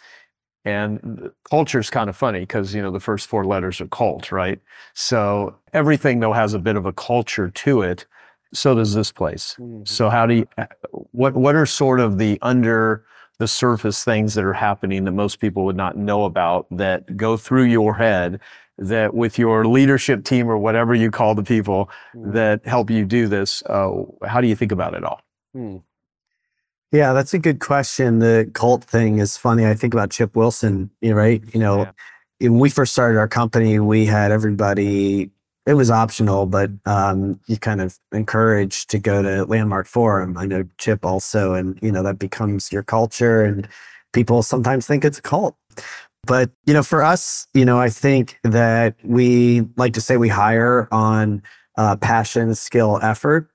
[0.67, 4.33] and culture is kind of funny because you know the first four letters are cult,
[4.33, 4.61] right?
[4.95, 8.05] So everything though has a bit of a culture to it.
[8.53, 9.57] So does this place.
[9.59, 9.85] Mm-hmm.
[9.85, 10.49] So how do you?
[10.59, 10.67] Uh,
[11.13, 13.05] what what are sort of the under
[13.39, 17.37] the surface things that are happening that most people would not know about that go
[17.37, 18.41] through your head
[18.79, 22.33] that with your leadership team or whatever you call the people mm.
[22.33, 23.91] that help you do this uh,
[24.27, 25.21] how do you think about it all
[25.55, 25.83] mm.
[26.97, 28.21] Yeah, that's a good question.
[28.21, 29.67] The cult thing is funny.
[29.67, 31.43] I think about Chip Wilson, right?
[31.53, 31.93] You know,
[32.41, 32.49] yeah.
[32.49, 35.31] when we first started our company, we had everybody,
[35.67, 40.39] it was optional, but um, you kind of encouraged to go to Landmark Forum.
[40.39, 43.69] I know Chip also, and, you know, that becomes your culture, and
[44.15, 45.55] people sometimes think it's a cult.
[46.27, 50.31] But, you know, for us, you know, I think that we like to say we
[50.31, 51.43] hire on
[51.77, 53.51] uh, passion, skill, effort.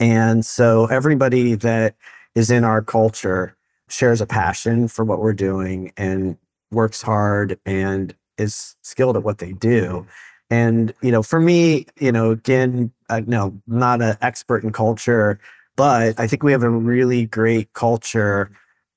[0.00, 1.94] And so everybody that,
[2.34, 3.56] is in our culture
[3.88, 6.36] shares a passion for what we're doing and
[6.70, 10.06] works hard and is skilled at what they do.
[10.48, 15.38] And, you know, for me, you know, again, uh, no, not an expert in culture,
[15.76, 18.50] but I think we have a really great culture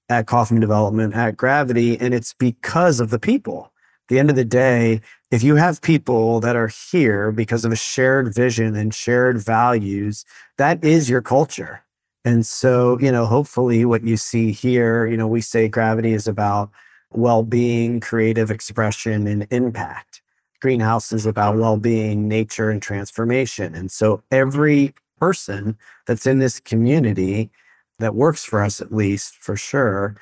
[0.10, 3.72] at Kaufman Development, at Gravity, and it's because of the people.
[4.06, 7.72] At the end of the day, if you have people that are here because of
[7.72, 10.26] a shared vision and shared values,
[10.58, 11.83] that is your culture.
[12.26, 16.28] And so, you know, hopefully what you see here, you know, we say gravity is
[16.28, 16.70] about
[17.12, 20.22] well being, creative expression, and impact.
[20.62, 23.76] Greenhouse is about well being, nature, and transformation.
[23.76, 27.52] And so every person that's in this community
[28.00, 30.16] that works for us, at least for sure,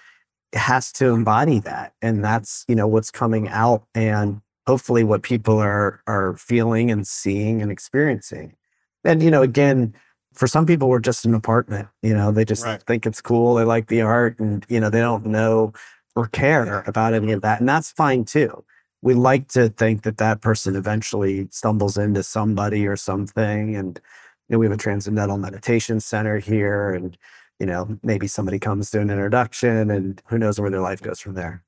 [0.54, 1.94] has to embody that.
[2.02, 7.08] And that's, you know, what's coming out and hopefully what people are are feeling and
[7.08, 8.56] seeing and experiencing.
[9.04, 9.94] And, you know, again,
[10.34, 12.82] for some people we're just an apartment you know they just right.
[12.84, 15.74] think it's cool they like the art and you know they don't know
[16.16, 18.64] or care about any of that and that's fine too.
[19.04, 24.00] We like to think that that person eventually stumbles into somebody or something and
[24.48, 27.18] you know, we have a transcendental meditation center here and
[27.60, 31.20] you know maybe somebody comes to an introduction and who knows where their life goes
[31.20, 31.64] from there.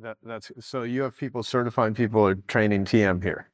[0.00, 3.48] That, that's so you have people certifying people are training tm here?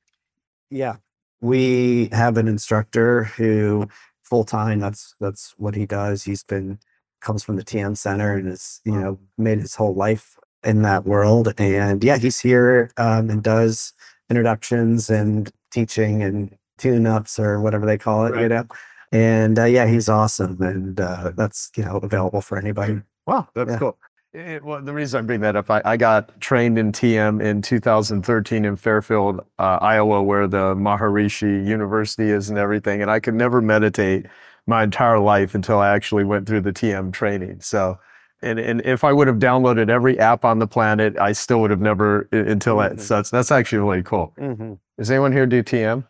[0.70, 0.96] Yeah.
[1.40, 3.88] We have an instructor who
[4.34, 4.80] full time.
[4.80, 6.24] That's that's what he does.
[6.24, 6.80] He's been
[7.20, 11.04] comes from the TM Center and has you know made his whole life in that
[11.04, 11.54] world.
[11.58, 13.92] And yeah, he's here um, and does
[14.28, 18.32] introductions and teaching and tune ups or whatever they call it.
[18.32, 18.42] Right.
[18.42, 18.66] You know.
[19.12, 23.00] And uh, yeah, he's awesome, and uh, that's you know available for anybody.
[23.26, 23.78] Wow, that's yeah.
[23.78, 23.96] cool.
[24.34, 27.62] It, well, the reason I bring that up, I, I, got trained in TM in
[27.62, 33.00] 2013 in Fairfield, uh, Iowa, where the Maharishi University is and everything.
[33.00, 34.26] And I could never meditate
[34.66, 37.60] my entire life until I actually went through the TM training.
[37.60, 37.96] So,
[38.42, 41.70] and, and if I would have downloaded every app on the planet, I still would
[41.70, 42.96] have never until mm-hmm.
[42.96, 43.02] that.
[43.02, 44.34] So that's, that's actually really cool.
[44.36, 44.74] Mm-hmm.
[44.98, 46.04] Does anyone here do TM?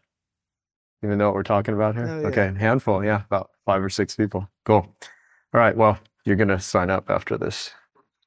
[1.03, 2.09] Even know what we're talking about here?
[2.09, 2.29] Oh, yeah.
[2.29, 4.49] Okay, handful, yeah, about five or six people.
[4.65, 4.89] Cool.
[5.53, 7.71] All right, well, you're going to sign up after this.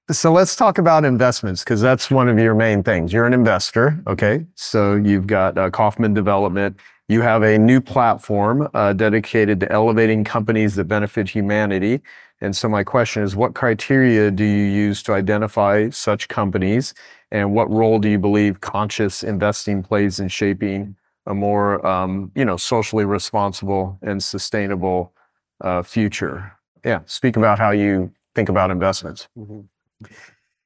[0.09, 3.11] So let's talk about investments because that's one of your main things.
[3.11, 4.45] You're an investor, okay?
[4.55, 6.79] So you've got uh, Kaufman Development.
[7.09, 12.01] You have a new platform uh, dedicated to elevating companies that benefit humanity.
[12.39, 16.93] And so my question is, what criteria do you use to identify such companies,
[17.31, 20.95] and what role do you believe conscious investing plays in shaping
[21.27, 25.13] a more um, you know socially responsible and sustainable
[25.61, 26.53] uh, future.
[26.85, 29.27] Yeah, speak about how you think about investments.
[29.37, 29.61] Mm-hmm.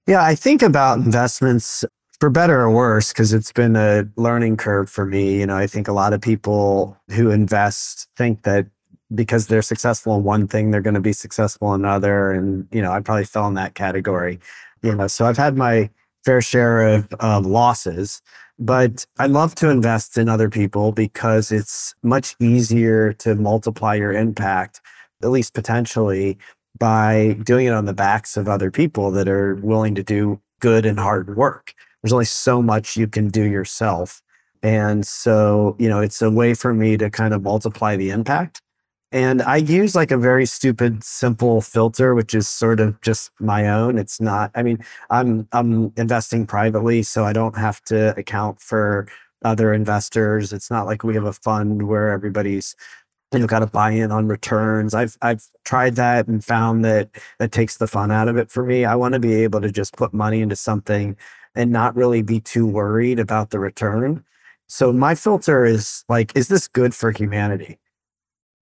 [0.07, 1.85] Yeah, I think about investments
[2.19, 5.39] for better or worse because it's been a learning curve for me.
[5.39, 8.67] You know, I think a lot of people who invest think that
[9.13, 12.31] because they're successful in one thing, they're going to be successful in another.
[12.31, 14.39] And, you know, I probably fell in that category.
[14.83, 15.89] You know, so I've had my
[16.23, 18.21] fair share of uh, losses,
[18.59, 24.13] but I love to invest in other people because it's much easier to multiply your
[24.13, 24.81] impact,
[25.23, 26.37] at least potentially,
[26.79, 30.85] by doing it on the backs of other people that are willing to do good
[30.85, 31.73] and hard work.
[32.01, 34.21] There's only so much you can do yourself.
[34.63, 38.61] And so, you know, it's a way for me to kind of multiply the impact.
[39.11, 43.67] And I use like a very stupid, simple filter, which is sort of just my
[43.67, 43.97] own.
[43.97, 44.79] It's not, I mean,
[45.09, 49.07] I'm I'm investing privately, so I don't have to account for
[49.43, 50.53] other investors.
[50.53, 52.75] It's not like we have a fund where everybody's
[53.33, 54.93] you know got to buy in on returns.
[54.93, 58.63] I've I've tried that and found that that takes the fun out of it for
[58.65, 58.85] me.
[58.85, 61.15] I want to be able to just put money into something
[61.55, 64.23] and not really be too worried about the return.
[64.67, 67.77] So my filter is like, is this good for humanity?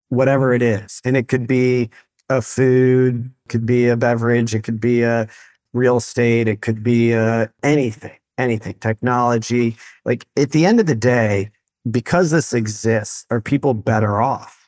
[0.09, 1.01] whatever it is.
[1.05, 1.89] And it could be
[2.29, 5.27] a food, could be a beverage, it could be a
[5.73, 9.77] real estate, it could be a, anything, anything, technology.
[10.05, 11.51] Like at the end of the day,
[11.89, 14.58] because this exists, are people better off?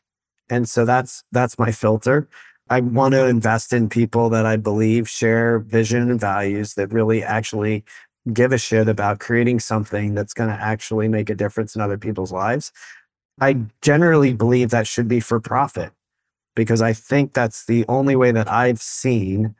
[0.52, 2.28] And so that's that's my filter.
[2.70, 7.24] I want to invest in people that I believe share vision and values that really
[7.24, 7.84] actually
[8.32, 11.98] give a shit about creating something that's going to actually make a difference in other
[11.98, 12.72] people's lives.
[13.40, 15.92] I generally believe that should be for profit
[16.56, 19.56] because I think that's the only way that I've seen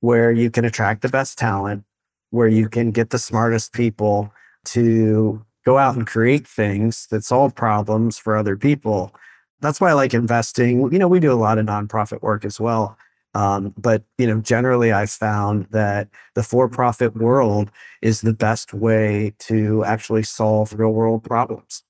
[0.00, 1.84] where you can attract the best talent,
[2.30, 4.32] where you can get the smartest people
[4.66, 9.14] to go out and create things that solve problems for other people.
[9.64, 10.92] That's why I like investing.
[10.92, 12.96] You know, we do a lot of nonprofit work as well.
[13.34, 19.34] Um, but you know, generally, I've found that the for-profit world is the best way
[19.40, 21.82] to actually solve real-world problems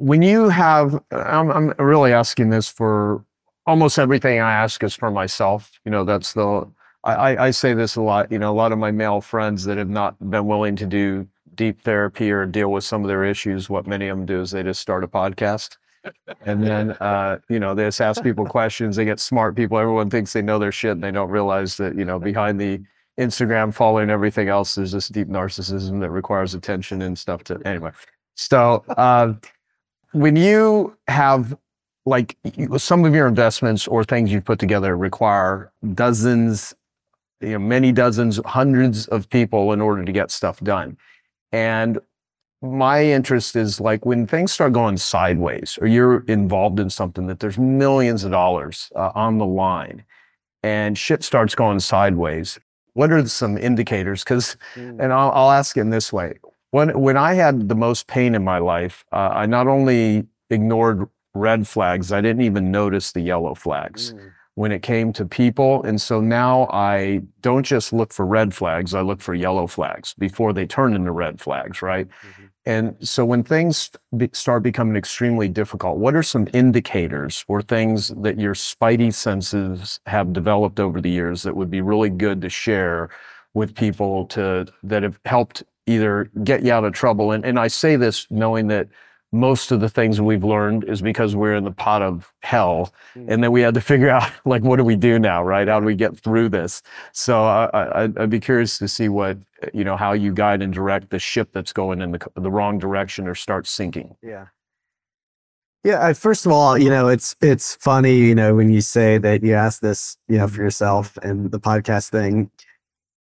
[0.00, 3.24] when you have, I'm, I'm really asking this for
[3.66, 5.78] almost everything I ask is for myself.
[5.84, 6.66] You know, that's the,
[7.04, 9.76] I, I say this a lot, you know, a lot of my male friends that
[9.76, 13.68] have not been willing to do deep therapy or deal with some of their issues,
[13.68, 15.76] what many of them do is they just start a podcast.
[16.46, 18.96] And then, uh, you know, they just ask people questions.
[18.96, 19.78] They get smart people.
[19.78, 22.80] Everyone thinks they know their shit and they don't realize that, you know, behind the
[23.18, 27.90] Instagram following everything else, there's this deep narcissism that requires attention and stuff to, anyway.
[28.34, 29.34] So, uh,
[30.12, 31.56] when you have
[32.06, 32.36] like
[32.78, 36.74] some of your investments or things you've put together require dozens,
[37.40, 40.96] you know, many dozens, hundreds of people in order to get stuff done.
[41.52, 41.98] And
[42.62, 47.40] my interest is like when things start going sideways or you're involved in something that
[47.40, 50.04] there's millions of dollars uh, on the line
[50.62, 52.58] and shit starts going sideways.
[52.92, 54.24] What are some indicators?
[54.24, 55.00] Because, mm.
[55.00, 56.34] and I'll, I'll ask in this way
[56.70, 61.08] when when I had the most pain in my life, uh, I not only ignored
[61.34, 64.12] red flags, I didn't even notice the yellow flags.
[64.12, 64.32] Mm.
[64.56, 65.82] When it came to people.
[65.84, 70.12] And so now I don't just look for red flags, I look for yellow flags
[70.18, 72.06] before they turn into red flags, right?
[72.06, 72.46] Mm-hmm.
[72.66, 73.90] And so when things
[74.32, 80.32] start becoming extremely difficult, what are some indicators or things that your spidey senses have
[80.32, 83.08] developed over the years that would be really good to share
[83.54, 87.32] with people to that have helped either get you out of trouble.
[87.32, 88.88] And, and I say this knowing that
[89.32, 92.92] most of the things we've learned is because we're in the pot of hell.
[93.14, 93.26] Mm.
[93.28, 95.68] and then we had to figure out like what do we do now right?
[95.68, 96.82] How do we get through this?
[97.12, 99.38] So I, would be curious to see what
[99.72, 102.78] you know how you guide and direct the ship that's going in the, the wrong
[102.78, 104.16] direction or starts sinking.
[104.22, 104.46] Yeah.
[105.84, 109.42] Yeah first of all you know it's it's funny you know when you say that
[109.42, 112.50] you ask this you know for yourself and the podcast thing.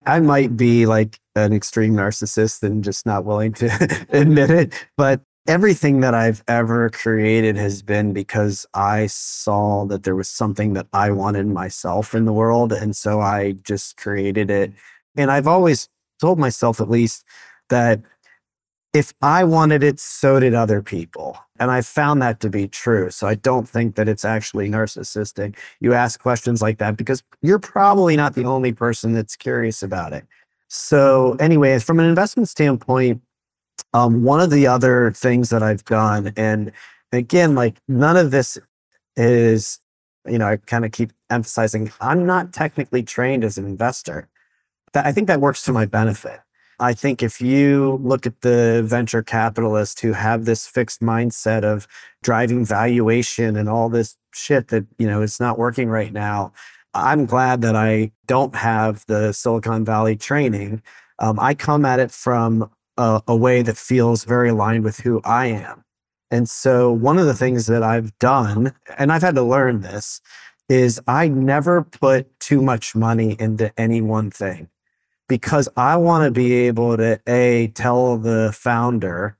[0.09, 4.87] I might be like an extreme narcissist and just not willing to admit it.
[4.97, 10.73] But everything that I've ever created has been because I saw that there was something
[10.75, 12.73] that I wanted myself in the world.
[12.73, 14.73] And so I just created it.
[15.17, 15.89] And I've always
[16.21, 17.25] told myself, at least,
[17.69, 18.01] that
[18.92, 21.38] if I wanted it, so did other people.
[21.59, 23.11] And I found that to be true.
[23.11, 25.57] So I don't think that it's actually narcissistic.
[25.81, 30.13] You ask questions like that because you're probably not the only person that's curious about
[30.13, 30.25] it.
[30.69, 31.42] So, mm-hmm.
[31.42, 33.23] anyway, from an investment standpoint,
[33.92, 36.72] um, one of the other things that I've done, and
[37.12, 38.58] again, like none of this
[39.16, 39.81] is,
[40.27, 44.29] you know, I kind of keep emphasizing I'm not technically trained as an investor.
[44.92, 46.40] That I think that works to my benefit
[46.79, 51.88] I think if you look at the venture capitalists who have this fixed mindset of
[52.22, 56.52] driving valuation and all this shit that, you know, is not working right now,
[56.92, 60.83] I'm glad that I don't have the Silicon Valley training.
[61.18, 65.21] Um, I come at it from a, a way that feels very aligned with who
[65.25, 65.85] I am.
[66.31, 70.21] And so, one of the things that I've done, and I've had to learn this,
[70.69, 74.69] is I never put too much money into any one thing
[75.29, 79.37] because I want to be able to A, tell the founder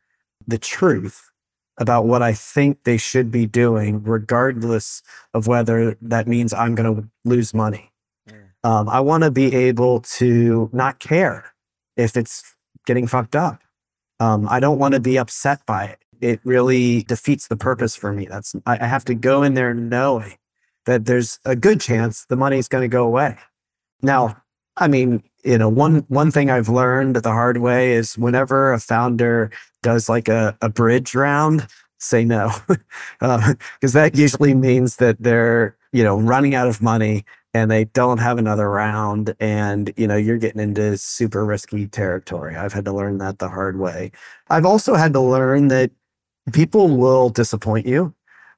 [0.47, 1.31] the truth
[1.79, 5.03] about what I think they should be doing, regardless
[5.35, 7.93] of whether that means I'm going to lose money.
[8.29, 8.45] Mm.
[8.65, 11.53] Um, I want to be able to not care
[11.97, 12.56] if it's
[12.87, 13.61] getting fucked up.
[14.19, 15.99] Um, I don't want to be upset by it.
[16.21, 18.27] It really defeats the purpose for me.
[18.27, 20.39] That's I, I have to go in there knowing
[20.87, 23.37] that there's a good chance the money's going to go away.
[24.01, 24.43] Now,
[24.77, 28.81] I mean, you know, one one thing I've learned the hard way is whenever a
[28.81, 29.51] founder
[29.83, 31.67] does like a, a bridge round,
[31.99, 32.79] say no, because
[33.21, 37.25] uh, that usually means that they're you know running out of money
[37.57, 42.55] and they don't have another round, and you know you're getting into super risky territory.
[42.55, 44.13] I've had to learn that the hard way.
[44.51, 45.91] I've also had to learn that
[46.53, 48.15] people will disappoint you.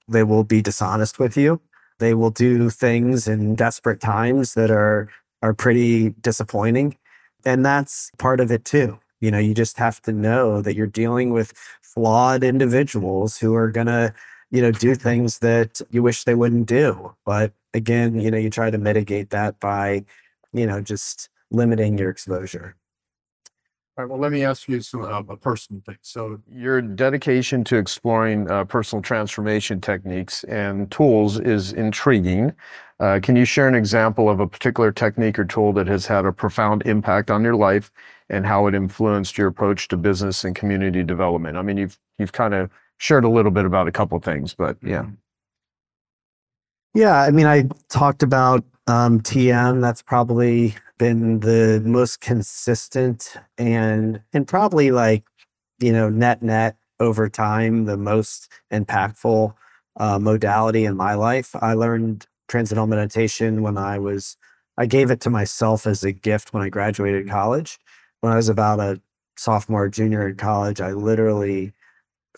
[0.08, 1.60] They will be dishonest with you.
[2.00, 5.08] They will do things in desperate times that are
[5.42, 6.96] are pretty disappointing.
[7.44, 8.98] And that's part of it too.
[9.20, 13.70] You know, you just have to know that you're dealing with flawed individuals who are
[13.70, 14.12] going to,
[14.50, 17.14] you know, do things that you wish they wouldn't do.
[17.24, 20.04] But again, you know, you try to mitigate that by,
[20.52, 22.76] you know, just limiting your exposure.
[23.96, 25.98] All right, well, let me ask you some uh, a personal thing.
[26.02, 32.52] So, your dedication to exploring uh, personal transformation techniques and tools is intriguing.
[33.00, 36.26] Uh, can you share an example of a particular technique or tool that has had
[36.26, 37.90] a profound impact on your life
[38.30, 41.56] and how it influenced your approach to business and community development?
[41.56, 44.76] I mean, you've you've kind of shared a little bit about a couple things, but
[44.82, 45.06] yeah.
[46.94, 49.80] Yeah, I mean, I talked about um, TM.
[49.80, 55.22] That's probably been the most consistent and and probably like
[55.78, 59.54] you know net net over time the most impactful
[59.98, 61.54] uh, modality in my life.
[61.54, 64.36] I learned transcendental meditation when I was
[64.76, 67.78] I gave it to myself as a gift when I graduated college.
[68.20, 69.00] When I was about a
[69.36, 71.72] sophomore, junior in college, I literally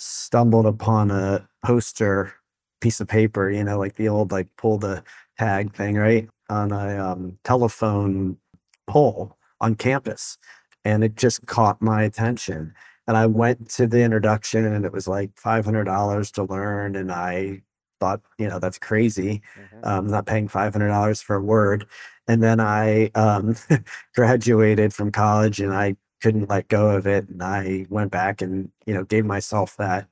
[0.01, 2.35] stumbled upon a poster
[2.81, 5.05] piece of paper, you know, like the old like pull the
[5.39, 6.29] tag thing, right?
[6.49, 8.39] On a um, telephone
[8.87, 10.39] pole on campus.
[10.85, 12.73] And it just caught my attention.
[13.07, 16.97] And I went to the introduction and it was like $500 to learn.
[16.97, 17.63] And I
[18.01, 19.43] thought, you know, that's crazy.
[19.59, 19.85] Mm-hmm.
[19.85, 21.87] Um, I'm not paying $500 for a word.
[22.27, 23.57] And then I um,
[24.15, 27.29] graduated from college and I couldn't let go of it.
[27.29, 30.09] And I went back and, you know, gave myself that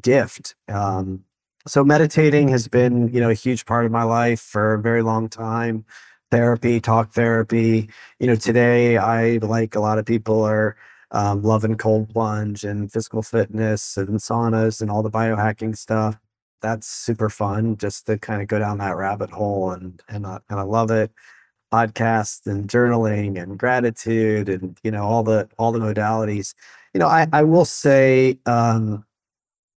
[0.00, 0.54] gift.
[0.68, 1.24] Um,
[1.66, 5.02] so meditating has been, you know, a huge part of my life for a very
[5.02, 5.84] long time
[6.30, 7.88] therapy, talk therapy.
[8.18, 10.76] You know, today I like a lot of people are
[11.12, 16.18] um, loving cold plunge and physical fitness and saunas and all the biohacking stuff.
[16.62, 20.38] That's super fun just to kind of go down that rabbit hole and and I,
[20.48, 21.12] and I love it.
[21.72, 26.54] Podcasts and journaling and gratitude and you know all the all the modalities.
[26.94, 29.04] You know, I I will say um,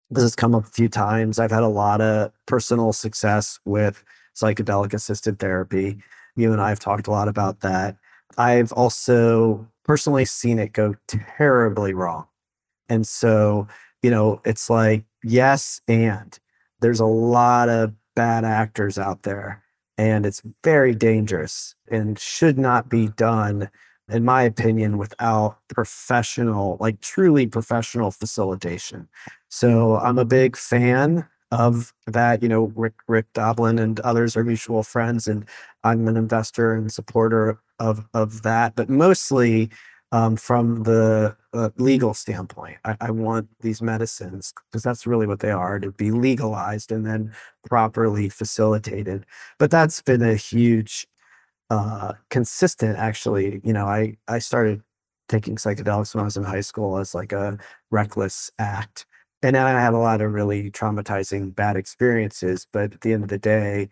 [0.10, 1.40] this has come up a few times.
[1.40, 4.04] I've had a lot of personal success with
[4.36, 5.98] psychedelic assisted therapy.
[6.36, 7.98] You and I have talked a lot about that.
[8.38, 12.28] I've also personally seen it go terribly wrong.
[12.90, 13.68] And so,
[14.02, 16.38] you know, it's like, yes, and
[16.80, 19.64] there's a lot of bad actors out there,
[19.98, 23.16] and it's very dangerous and should not be mm-hmm.
[23.16, 23.70] done,
[24.10, 29.08] in my opinion, without professional, like truly professional facilitation.
[29.50, 30.06] So mm-hmm.
[30.06, 32.44] I'm a big fan of that.
[32.44, 35.46] You know, Rick, Rick Doblin and others are mutual friends, and
[35.84, 38.76] I'm an investor and supporter of of that.
[38.76, 39.70] But mostly
[40.12, 45.40] um, from the uh, legal standpoint, I, I want these medicines because that's really what
[45.40, 47.34] they are to be legalized and then
[47.68, 49.26] properly facilitated.
[49.60, 51.08] But that's been a huge
[51.70, 54.82] uh, consistent actually you know i i started
[55.28, 57.58] taking psychedelics when i was in high school as like a
[57.92, 59.06] reckless act
[59.44, 62.68] and then I had a lot of really traumatizing bad experiences.
[62.72, 63.90] But at the end of the day,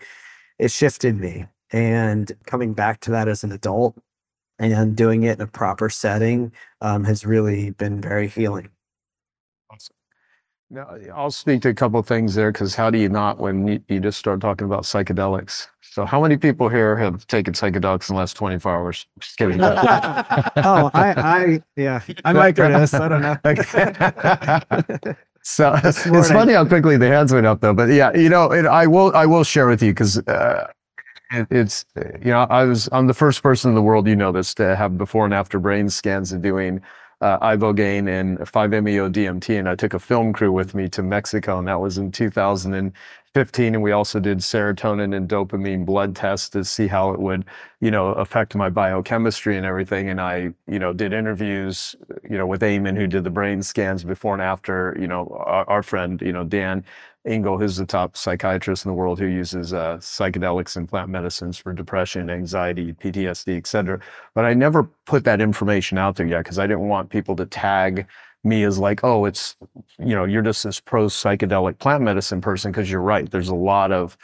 [0.59, 1.45] it shifted me.
[1.71, 3.97] And coming back to that as an adult
[4.59, 6.51] and doing it in a proper setting
[6.81, 8.69] um, has really been very healing.
[9.71, 9.95] Awesome.
[10.69, 13.67] Now, I'll speak to a couple of things there because how do you not when
[13.67, 15.67] you, you just start talking about psychedelics?
[15.81, 19.05] So, how many people here have taken psychedelics in the last 24 hours?
[19.19, 19.61] Just kidding.
[19.63, 19.71] oh,
[20.93, 22.93] I, I, yeah, I might go this.
[22.93, 23.37] I don't know.
[25.41, 27.73] so it's funny how quickly the hands went up, though.
[27.73, 30.67] But yeah, you know, it, I will, I will share with you because uh,
[31.31, 34.31] it, it's, you know, I was, I'm the first person in the world, you know,
[34.31, 36.81] this to have before and after brain scans and doing
[37.21, 41.57] uh, ibogaine and 5-MeO DMT, and I took a film crew with me to Mexico,
[41.57, 43.73] and that was in 2015.
[43.73, 47.45] And we also did serotonin and dopamine blood tests to see how it would,
[47.79, 50.09] you know, affect my biochemistry and everything.
[50.09, 51.95] And I, you know, did interviews,
[52.29, 54.95] you know, with Amen, who did the brain scans before and after.
[54.99, 56.83] You know, our, our friend, you know, Dan
[57.25, 61.57] Engle, who's the top psychiatrist in the world who uses uh, psychedelics and plant medicines
[61.57, 63.99] for depression, anxiety, PTSD, et cetera.
[64.33, 67.45] But I never put that information out there yet because I didn't want people to
[67.45, 68.07] tag
[68.43, 69.55] me as like, oh, it's,
[69.97, 73.29] you know, you're just this pro psychedelic plant medicine person because you're right.
[73.29, 74.17] There's a lot of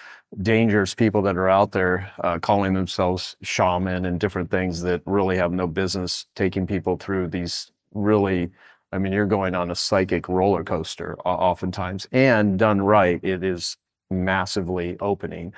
[0.44, 5.38] dangerous people that are out there uh, calling themselves shaman and different things that really
[5.38, 8.52] have no business taking people through these really
[8.92, 13.78] I mean, you're going on a psychic roller coaster oftentimes, and done right, it is
[14.10, 15.54] massively opening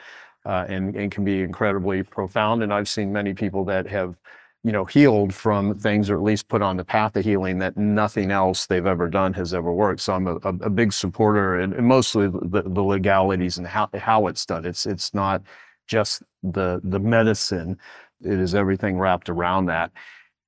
[0.45, 2.63] uh, and, and can be incredibly profound.
[2.63, 4.15] And I've seen many people that have,
[4.63, 7.75] you know, healed from things, or at least put on the path of healing that
[7.75, 10.01] nothing else they've ever done has ever worked.
[10.01, 14.27] So I'm a, a, big supporter, and, and mostly the, the legalities and how how
[14.27, 14.65] it's done.
[14.65, 15.41] It's it's not
[15.87, 17.77] just the the medicine;
[18.21, 19.91] it is everything wrapped around that.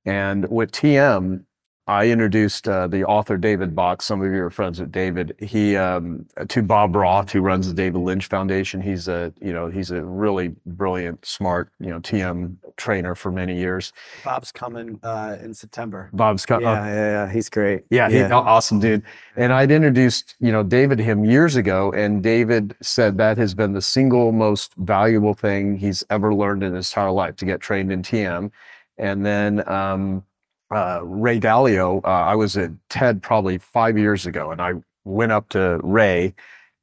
[0.06, 1.44] And with TM,
[1.88, 4.02] I introduced uh, the author David Bach.
[4.02, 5.36] Some of you are friends with David.
[5.38, 8.80] He um, to Bob Roth, who runs the David Lynch Foundation.
[8.80, 13.56] He's a you know he's a really brilliant, smart you know TM trainer for many
[13.56, 13.92] years.
[14.24, 16.10] Bob's coming uh, in September.
[16.12, 16.66] Bob's coming.
[16.66, 17.84] Yeah, uh, yeah, yeah, he's great.
[17.90, 18.26] Yeah, yeah.
[18.26, 19.04] He, awesome dude.
[19.36, 23.54] And I'd introduced you know David to him years ago, and David said that has
[23.54, 27.60] been the single most valuable thing he's ever learned in his entire life to get
[27.60, 28.50] trained in TM.
[28.98, 30.24] And then um,
[30.70, 32.04] uh, Ray Dalio.
[32.04, 36.34] Uh, I was at TED probably five years ago, and I went up to Ray,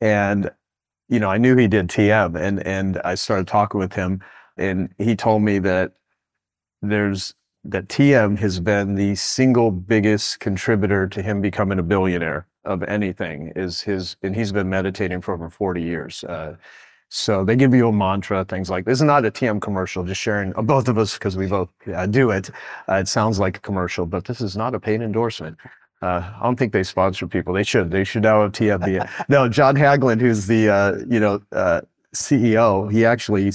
[0.01, 0.49] and
[1.09, 4.21] you know I knew he did TM, and and I started talking with him,
[4.57, 5.93] and he told me that
[6.81, 7.33] there's
[7.65, 13.51] that TM has been the single biggest contributor to him becoming a billionaire of anything.
[13.55, 16.23] Is his and he's been meditating for over 40 years.
[16.23, 16.55] Uh,
[17.15, 20.19] so they give you a mantra, things like this is not a TM commercial, just
[20.19, 22.49] sharing uh, both of us because we both uh, do it.
[22.89, 25.55] Uh, it sounds like a commercial, but this is not a paid endorsement.
[26.01, 27.53] Uh, I don't think they sponsor people.
[27.53, 27.91] They should.
[27.91, 29.07] They should now have TM.
[29.29, 31.81] no, John Hagelin, who's the uh, you know uh,
[32.15, 33.51] CEO, he actually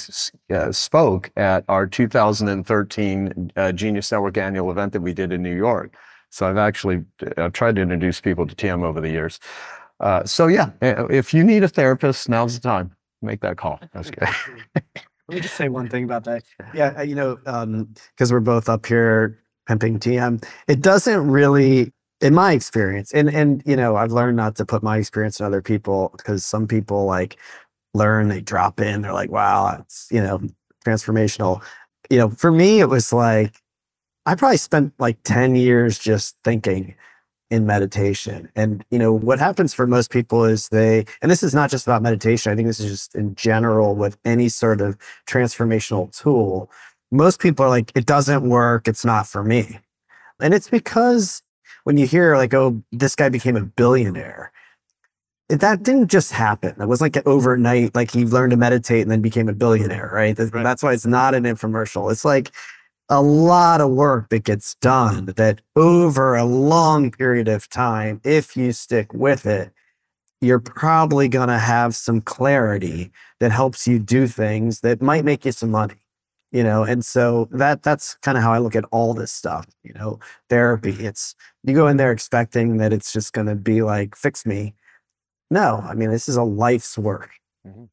[0.73, 5.97] spoke at our 2013 Genius Network annual event that we did in New York.
[6.31, 7.05] So I've actually
[7.37, 9.41] I've tried to introduce people to TM over the years.
[10.27, 13.81] so yeah, if you need a therapist, now's the time make that call.
[13.93, 14.29] That's good.
[14.75, 16.45] Let me just say one thing about that.
[16.75, 21.93] Yeah, uh, you know, because um, we're both up here pimping TM, it doesn't really,
[22.21, 25.47] in my experience, and and you know, I've learned not to put my experience in
[25.47, 27.39] other people because some people like
[27.95, 30.41] learn, they drop in, they're like, wow, it's you know,
[30.85, 31.63] transformational.
[32.11, 33.61] You know, for me, it was like
[34.27, 36.95] I probably spent like ten years just thinking
[37.51, 38.51] in meditation.
[38.55, 41.87] And you know what happens for most people is they and this is not just
[41.87, 42.53] about meditation.
[42.53, 44.97] I think this is just in general with any sort of
[45.27, 46.71] transformational tool.
[47.11, 49.81] Most people are like it doesn't work, it's not for me.
[50.41, 51.43] And it's because
[51.85, 54.53] when you hear like oh this guy became a billionaire
[55.49, 56.75] that didn't just happen.
[56.79, 60.39] It was like overnight, like he learned to meditate and then became a billionaire, right?
[60.39, 60.63] right?
[60.63, 62.13] That's why it's not an infomercial.
[62.13, 62.51] It's like
[63.09, 68.57] a lot of work that gets done that over a long period of time, if
[68.57, 69.73] you stick with it,
[70.41, 75.45] you're probably going to have some clarity that helps you do things that might make
[75.45, 75.97] you some money
[76.51, 76.83] you know?
[76.83, 80.19] And so that that's kind of how i look at all this stuff you know?
[80.49, 81.35] Therapy it's
[81.65, 84.75] you go in there expecting that it's just going to be like fix me.
[85.51, 87.31] No i mean this is a life's work.
[87.67, 87.85] Mm-hmm.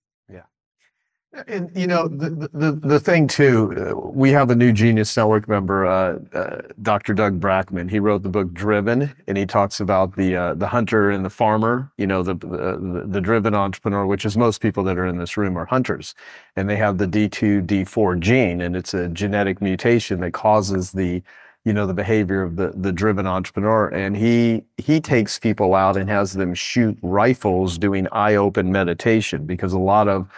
[1.48, 5.48] And you know the the, the thing too, uh, we have a new Genius Network
[5.50, 7.14] member, uh, uh, Dr.
[7.14, 7.90] Doug Brackmann.
[7.90, 11.30] He wrote the book Driven, and he talks about the uh, the hunter and the
[11.30, 11.92] farmer.
[11.98, 15.36] You know the, the, the driven entrepreneur, which is most people that are in this
[15.36, 16.16] room are hunters,
[16.56, 21.22] and they have the D2 D4 gene, and it's a genetic mutation that causes the
[21.66, 25.98] you know the behavior of the the driven entrepreneur and he he takes people out
[25.98, 30.30] and has them shoot rifles doing eye open meditation because a lot of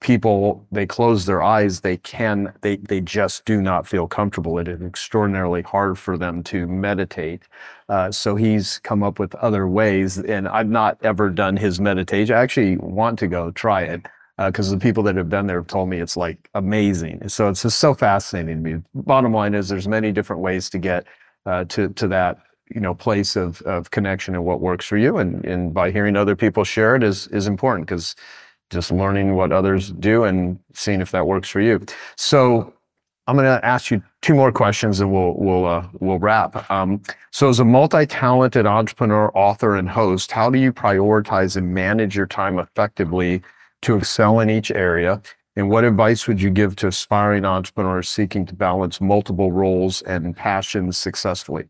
[0.00, 4.58] people they close their eyes they can they they just do not feel comfortable.
[4.58, 7.42] It is extraordinarily hard for them to meditate.
[7.88, 12.34] Uh, so he's come up with other ways and i've not ever done his meditation.
[12.34, 14.06] I actually want to go try it
[14.38, 17.28] because uh, the people that have been there have told me it's like amazing.
[17.28, 18.82] So it's just so fascinating to me.
[18.94, 21.06] Bottom line is there's many different ways to get
[21.44, 22.38] uh, to to that
[22.74, 26.16] you know place of of connection and what works for you and and by hearing
[26.16, 28.14] other people share it is is important because
[28.70, 31.84] just learning what others do and seeing if that works for you.
[32.16, 32.72] So
[33.26, 36.68] I'm going to ask you two more questions and we'll we'll uh, we'll wrap.
[36.70, 42.16] Um, so as a multi-talented entrepreneur, author, and host, how do you prioritize and manage
[42.16, 43.42] your time effectively
[43.82, 45.22] to excel in each area?
[45.56, 50.36] And what advice would you give to aspiring entrepreneurs seeking to balance multiple roles and
[50.36, 51.68] passions successfully?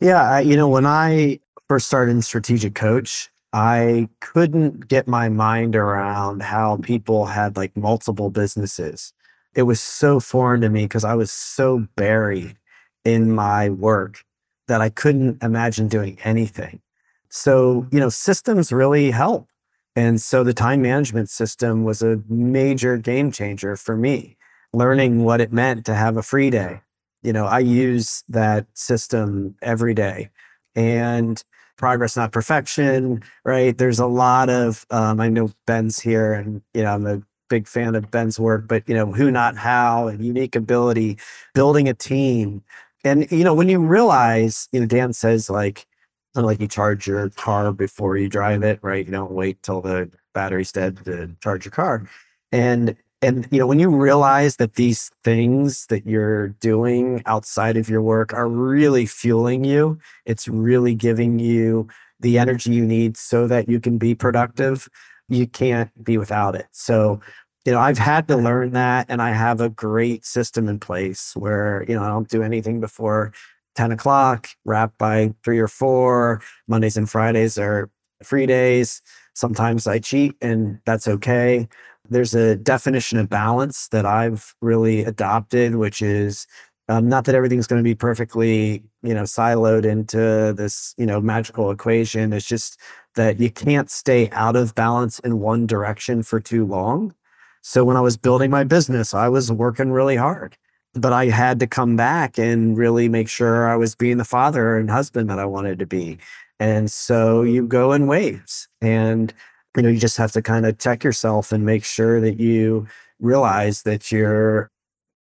[0.00, 5.76] Yeah, you know, when I first started in strategic coach, I couldn't get my mind
[5.76, 9.12] around how people had like multiple businesses.
[9.54, 12.56] It was so foreign to me because I was so buried
[13.04, 14.24] in my work
[14.66, 16.80] that I couldn't imagine doing anything.
[17.28, 19.46] So, you know, systems really help.
[19.94, 24.36] And so the time management system was a major game changer for me,
[24.72, 26.80] learning what it meant to have a free day.
[27.22, 30.30] You know, I use that system every day.
[30.74, 31.40] And
[31.76, 33.76] progress, not perfection, right?
[33.76, 37.66] There's a lot of, um, I know Ben's here and, you know, I'm a big
[37.66, 41.18] fan of Ben's work, but, you know, who, not how, and unique ability,
[41.54, 42.62] building a team.
[43.04, 45.86] And, you know, when you realize, you know, Dan says like,
[46.34, 49.04] kind of like you charge your car before you drive it, right?
[49.06, 52.08] You don't wait till the battery's dead to charge your car.
[52.50, 57.88] And and you know when you realize that these things that you're doing outside of
[57.88, 61.88] your work are really fueling you it's really giving you
[62.20, 64.88] the energy you need so that you can be productive
[65.28, 66.66] you can't be without it.
[66.70, 67.20] So
[67.64, 71.34] you know i've had to learn that and i have a great system in place
[71.34, 73.32] where you know i don't do anything before
[73.74, 76.42] 10 o'clock wrap by three or four.
[76.68, 77.90] Mondays and fridays are
[78.22, 79.02] free days.
[79.34, 81.68] Sometimes i cheat and that's okay
[82.08, 86.46] there's a definition of balance that I've really adopted, which is
[86.88, 91.20] um, not that everything's going to be perfectly, you know, siloed into this, you know,
[91.20, 92.32] magical equation.
[92.32, 92.78] It's just
[93.14, 97.14] that you can't stay out of balance in one direction for too long.
[97.62, 100.58] So when I was building my business, I was working really hard,
[100.92, 104.76] but I had to come back and really make sure I was being the father
[104.76, 106.18] and husband that I wanted to be.
[106.60, 109.32] And so you go in waves and
[109.76, 112.86] you know, you just have to kind of check yourself and make sure that you
[113.20, 114.70] realize that you're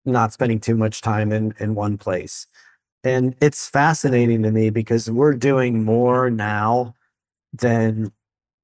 [0.06, 2.48] not spending too much time in, in one place.
[3.04, 6.94] And it's fascinating to me because we're doing more now
[7.52, 8.12] than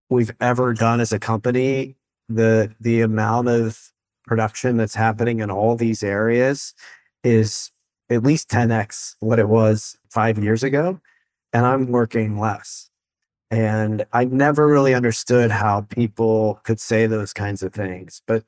[0.09, 1.95] we've ever done as a company.
[2.29, 3.91] The the amount of
[4.25, 6.73] production that's happening in all these areas
[7.23, 7.71] is
[8.09, 11.01] at least 10x what it was five years ago.
[11.51, 12.88] And I'm working less.
[13.51, 18.21] And I never really understood how people could say those kinds of things.
[18.27, 18.43] But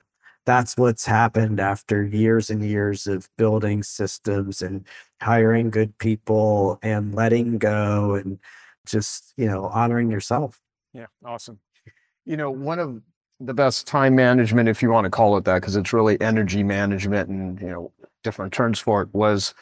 [0.45, 4.86] that's what's happened after years and years of building systems and
[5.22, 8.39] hiring good people and letting go and
[8.86, 10.60] just, you know, honoring yourself.
[10.93, 11.60] Yeah, awesome.
[12.26, 13.02] You know, one of
[13.39, 16.64] the best time management, if you want to call it that, because it's really energy
[16.64, 17.91] management and, you know,
[18.24, 19.54] different terms for it, was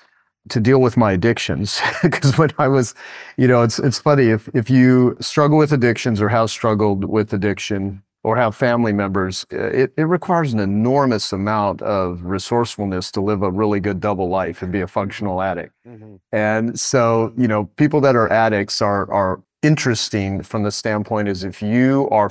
[0.49, 2.95] to deal with my addictions because when I was,
[3.37, 7.33] you know, it's it's funny if if you struggle with addictions or have struggled with
[7.33, 13.21] addiction or have family members, uh, it, it requires an enormous amount of resourcefulness to
[13.21, 15.73] live a really good double life and be a functional addict.
[15.87, 16.15] Mm-hmm.
[16.33, 21.43] And so, you know, people that are addicts are are interesting from the standpoint is
[21.43, 22.29] if you are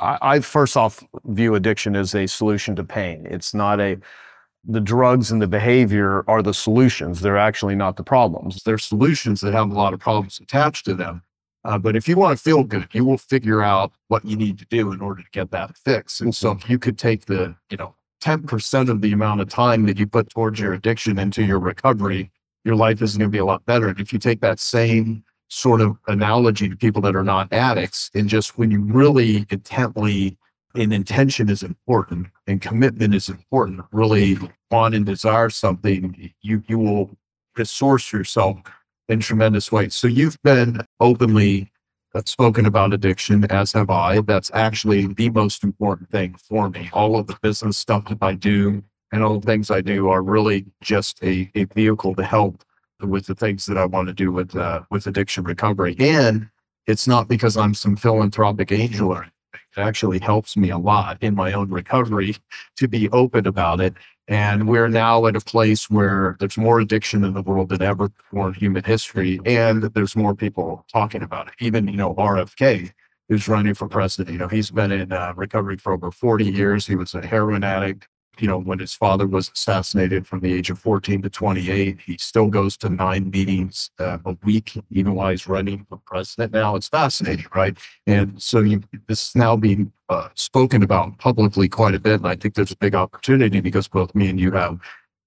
[0.00, 3.26] I, I first off view addiction as a solution to pain.
[3.28, 3.98] It's not a
[4.64, 7.20] the drugs and the behavior are the solutions.
[7.20, 8.62] They're actually not the problems.
[8.62, 11.22] They're solutions that have a lot of problems attached to them.
[11.64, 14.58] Uh, but if you want to feel good, you will figure out what you need
[14.58, 16.20] to do in order to get that fixed.
[16.20, 19.86] And so if you could take the, you know, 10% of the amount of time
[19.86, 22.30] that you put towards your addiction into your recovery,
[22.64, 23.88] your life is going to be a lot better.
[23.88, 28.10] And if you take that same sort of analogy to people that are not addicts
[28.14, 30.36] and just when you really intently
[30.74, 33.84] and intention is important and commitment is important.
[33.92, 34.38] Really
[34.70, 37.10] want and desire something, you you will
[37.56, 38.58] resource yourself
[39.08, 39.94] in tremendous ways.
[39.94, 41.70] So you've been openly
[42.14, 44.20] uh, spoken about addiction, as have I.
[44.20, 46.90] That's actually the most important thing for me.
[46.92, 50.22] All of the business stuff that I do and all the things I do are
[50.22, 52.64] really just a, a vehicle to help
[53.00, 55.96] with the things that I want to do with uh, with addiction recovery.
[55.98, 56.48] And
[56.86, 59.22] it's not because I'm some philanthropic angel
[59.76, 62.36] It actually helps me a lot in my own recovery
[62.76, 63.94] to be open about it.
[64.28, 68.08] And we're now at a place where there's more addiction in the world than ever
[68.08, 69.40] before in human history.
[69.44, 71.54] And there's more people talking about it.
[71.60, 72.92] Even, you know, RFK,
[73.28, 76.86] who's running for president, you know, he's been in uh, recovery for over 40 years.
[76.86, 78.08] He was a heroin addict
[78.38, 82.16] you know, when his father was assassinated from the age of 14 to 28, he
[82.18, 86.74] still goes to nine meetings uh, a week, even while he's running for president now.
[86.74, 87.76] It's fascinating, right?
[88.06, 92.20] And so you, this is now being uh, spoken about publicly quite a bit.
[92.20, 94.80] And I think there's a big opportunity because both me and you have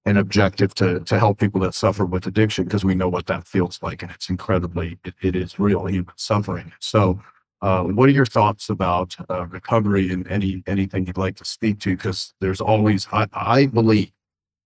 [0.06, 3.48] an objective to, to help people that suffer with addiction because we know what that
[3.48, 4.02] feels like.
[4.02, 6.74] And it's incredibly, it, it is real human suffering.
[6.80, 7.22] So,
[7.62, 11.80] uh, what are your thoughts about uh, recovery and any anything you'd like to speak
[11.80, 11.96] to?
[11.96, 14.12] Because there's always, I, I, believe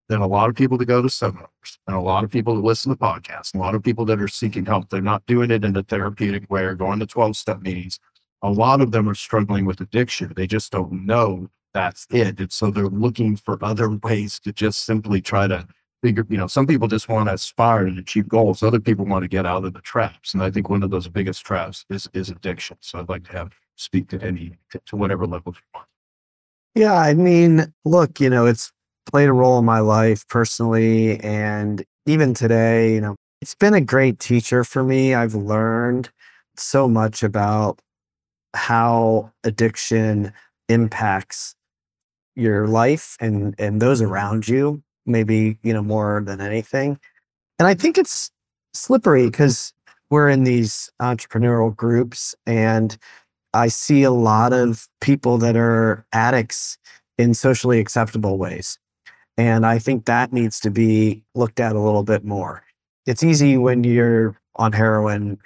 [0.10, 2.62] that a lot of people that go to seminars and a lot of people that
[2.62, 5.64] listen to podcasts, a lot of people that are seeking help, they're not doing it
[5.64, 8.00] in a therapeutic way or going to 12 step meetings.
[8.42, 10.34] A lot of them are struggling with addiction.
[10.36, 12.40] They just don't know that's it.
[12.40, 15.68] And so they're looking for other ways to just simply try to
[16.02, 18.64] figure, you know, some people just want to aspire and achieve goals.
[18.64, 20.34] Other people want to get out of the traps.
[20.34, 22.78] And I think one of those biggest traps is, is addiction.
[22.82, 25.88] So I'd like to have speak to any, to, to whatever level you want.
[26.76, 26.94] Yeah.
[26.94, 28.72] I mean, look, you know, it's
[29.10, 31.20] played a role in my life personally.
[31.22, 35.14] And even today, you know, it's been a great teacher for me.
[35.14, 36.10] I've learned
[36.56, 37.80] so much about
[38.54, 40.34] how addiction
[40.68, 41.56] impacts
[42.36, 47.00] your life and and those around you maybe, you know, more than anything.
[47.58, 48.32] And I think it's
[48.74, 49.74] slippery because
[50.10, 52.98] we're in these entrepreneurial groups and
[53.54, 56.78] I see a lot of people that are addicts
[57.18, 58.78] in socially acceptable ways.
[59.38, 62.64] And I think that needs to be looked at a little bit more.
[63.06, 65.40] It's easy when you're on heroin,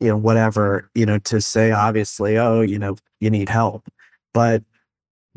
[0.00, 3.86] you know, whatever, you know, to say obviously, oh, you know, you need help.
[4.32, 4.62] But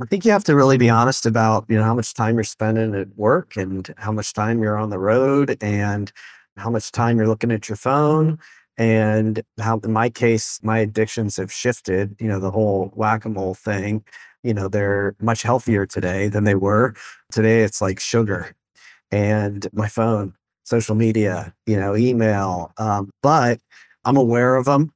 [0.01, 2.43] I think you have to really be honest about, you know, how much time you're
[2.43, 6.11] spending at work and how much time you're on the road and
[6.57, 8.37] how much time you're looking at your phone
[8.77, 14.03] and how in my case my addictions have shifted, you know, the whole whack-a-mole thing,
[14.43, 16.93] you know, they're much healthier today than they were.
[17.31, 18.53] Today it's like sugar
[19.11, 20.33] and my phone,
[20.65, 22.73] social media, you know, email.
[22.77, 23.59] Um, but
[24.05, 24.93] I'm aware of them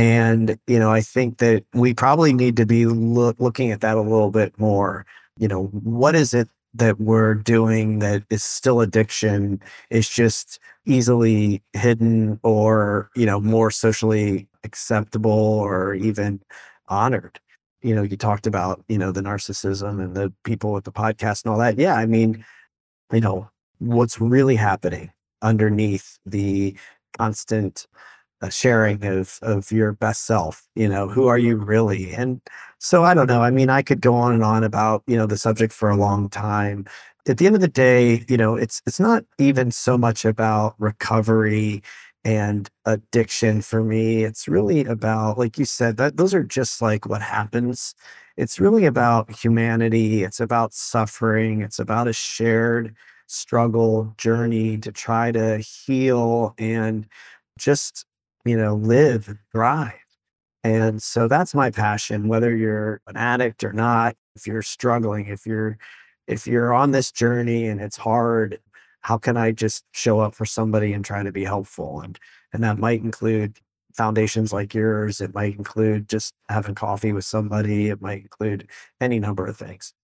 [0.00, 4.00] and, you know, I think that we probably need to be looking at that a
[4.00, 5.04] little bit more.
[5.36, 11.62] You know, what is it that we're doing that is still addiction It's just easily
[11.74, 16.40] hidden or, you know, more socially acceptable or even
[16.88, 17.38] honored?
[17.82, 21.44] You know, you talked about, you know, the narcissism and the people with the podcast
[21.44, 21.76] and all that.
[21.76, 21.94] Yeah.
[21.94, 22.42] I mean,
[23.12, 26.74] you know, what's really happening underneath the
[27.18, 27.86] constant
[28.42, 32.12] a sharing of of your best self you know who are you really?
[32.14, 32.40] And
[32.78, 35.26] so i don't know i mean i could go on and on about you know
[35.26, 36.86] the subject for a long time.
[37.28, 40.74] At the end of the day you know it's it's not even so much about
[40.78, 41.82] recovery
[42.24, 44.24] and addiction for me.
[44.24, 47.94] It's really about like you said that those are just like what happens.
[48.36, 50.22] It's really about humanity.
[50.22, 51.60] It's about suffering.
[51.62, 52.94] It's about a shared
[53.26, 57.06] struggle journey to try to heal and
[57.58, 58.04] just
[58.44, 59.94] you know, live, thrive.
[60.62, 65.46] And so that's my passion, whether you're an addict or not, if you're struggling, if
[65.46, 65.78] you're
[66.26, 68.60] if you're on this journey and it's hard,
[69.00, 72.00] how can I just show up for somebody and try to be helpful?
[72.02, 72.18] And
[72.52, 73.58] and that might include
[73.94, 75.20] foundations like yours.
[75.20, 77.88] It might include just having coffee with somebody.
[77.88, 78.68] It might include
[79.00, 79.94] any number of things.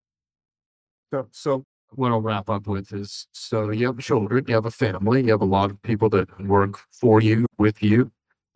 [1.12, 4.70] So, so what I'll wrap up with is so you have children, you have a
[4.70, 8.10] family, you have a lot of people that work for you, with you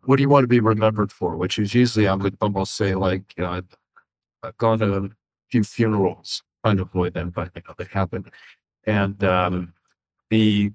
[0.05, 1.37] what do you want to be remembered for?
[1.37, 3.63] Which is usually I would almost say like you know,
[4.43, 5.09] I've gone to a
[5.51, 8.31] few funerals, trying to avoid them, but you know they happen.
[8.85, 9.75] And um,
[10.31, 10.73] the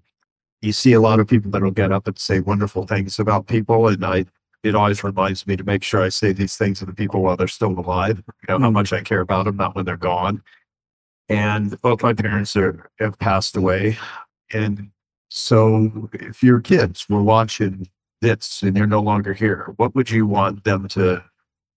[0.62, 3.48] you see a lot of people that will get up and say wonderful things about
[3.48, 4.26] people, and I
[4.64, 7.38] it always reminds me to make sure I say these things to the people while
[7.38, 8.24] they're still alive.
[8.48, 10.42] You know how much I care about them, not when they're gone.
[11.30, 13.98] And both my parents are have passed away,
[14.54, 14.92] and
[15.30, 17.90] so if your kids were watching
[18.26, 21.24] this and you're no longer here, what would you want them to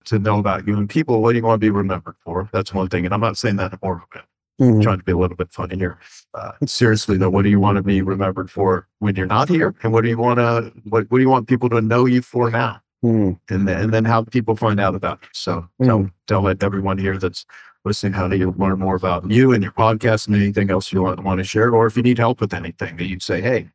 [0.07, 0.77] to know about you?
[0.77, 2.49] And people, what do you want to be remembered for?
[2.53, 3.05] That's one thing.
[3.05, 4.23] And I'm not saying that in more of
[4.61, 4.81] mm-hmm.
[4.81, 5.99] trying to be a little bit funny here.
[6.35, 9.75] Uh, seriously though, what do you want to be remembered for when you're not here?
[9.83, 12.23] And what do you want to what, what do you want people to know you
[12.23, 12.81] for now?
[13.05, 13.55] Mm-hmm.
[13.55, 15.29] And then and then how people find out about you.
[15.33, 15.87] So mm-hmm.
[16.27, 17.45] tell tell everyone here that's
[17.85, 21.03] listening how do you learn more about you and your podcast and anything else you
[21.03, 23.71] want, want to share, or if you need help with anything that you'd say, hey,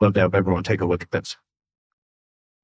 [0.00, 1.36] love to have everyone take a look at this.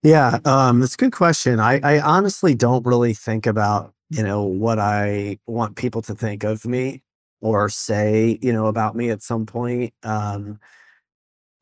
[0.05, 1.59] Yeah, um, that's a good question.
[1.59, 6.45] I, I honestly don't really think about you know, what I want people to think
[6.45, 7.03] of me
[7.41, 9.93] or say, you know, about me at some point.
[10.03, 10.61] Um,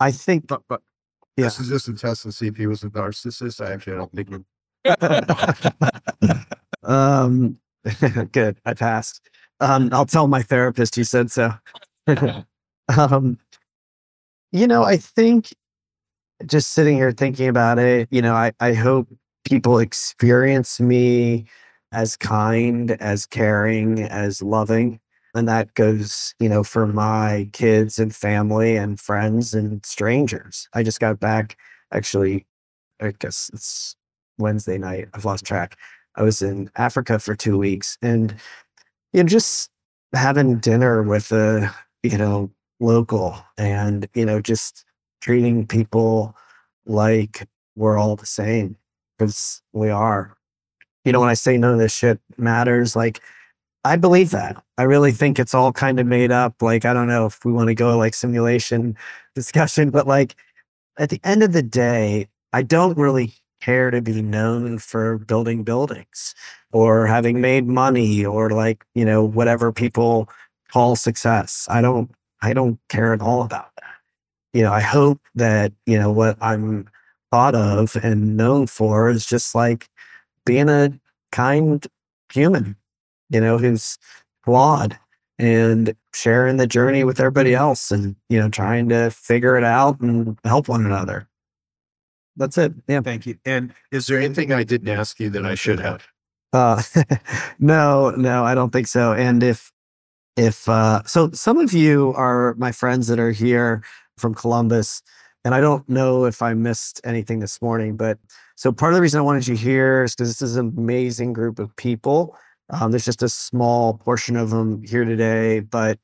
[0.00, 0.82] I think, But, but
[1.36, 1.44] Yeah.
[1.44, 3.64] this is just a test to see if he was a narcissist.
[3.64, 4.38] I actually don't think he
[6.82, 7.58] um,
[8.32, 8.60] good.
[8.64, 9.30] I passed.
[9.60, 11.52] Um, I'll tell my therapist you said so.
[12.96, 13.38] um,
[14.50, 15.54] you know, I think
[16.46, 19.08] just sitting here thinking about it, you know, I, I hope
[19.44, 21.46] people experience me
[21.92, 25.00] as kind, as caring, as loving.
[25.34, 30.68] And that goes, you know, for my kids and family and friends and strangers.
[30.74, 31.56] I just got back
[31.92, 32.46] actually,
[33.00, 33.96] I guess it's
[34.38, 35.08] Wednesday night.
[35.14, 35.76] I've lost track.
[36.16, 38.34] I was in Africa for two weeks and,
[39.12, 39.70] you know, just
[40.14, 44.84] having dinner with a, you know, local and, you know, just
[45.22, 46.36] treating people
[46.84, 48.76] like we're all the same
[49.16, 50.36] because we are.
[51.04, 53.20] You know, when I say none of this shit matters, like
[53.84, 54.62] I believe that.
[54.78, 56.62] I really think it's all kind of made up.
[56.62, 58.96] Like, I don't know if we want to go like simulation
[59.34, 60.36] discussion, but like
[60.98, 65.64] at the end of the day, I don't really care to be known for building
[65.64, 66.34] buildings
[66.72, 70.28] or having made money or like, you know, whatever people
[70.70, 71.66] call success.
[71.70, 72.10] I don't
[72.42, 73.91] I don't care at all about that.
[74.52, 76.88] You know, I hope that, you know, what I'm
[77.30, 79.88] thought of and known for is just like
[80.44, 80.92] being a
[81.30, 81.86] kind
[82.32, 82.76] human,
[83.30, 83.98] you know, who's
[84.44, 84.98] flawed
[85.38, 90.00] and sharing the journey with everybody else and, you know, trying to figure it out
[90.00, 91.28] and help one another.
[92.36, 92.72] That's it.
[92.88, 93.00] Yeah.
[93.00, 93.36] Thank you.
[93.44, 96.06] And is there anything I didn't ask you that I should have?
[96.52, 96.82] Uh,
[97.58, 99.12] no, no, I don't think so.
[99.12, 99.72] And if,
[100.36, 103.82] if, uh, so some of you are my friends that are here
[104.22, 105.02] from Columbus,
[105.44, 108.18] and I don't know if I missed anything this morning, but
[108.56, 111.32] so part of the reason I wanted you here is because this is an amazing
[111.32, 112.36] group of people.
[112.70, 115.98] Um, there's just a small portion of them here today, but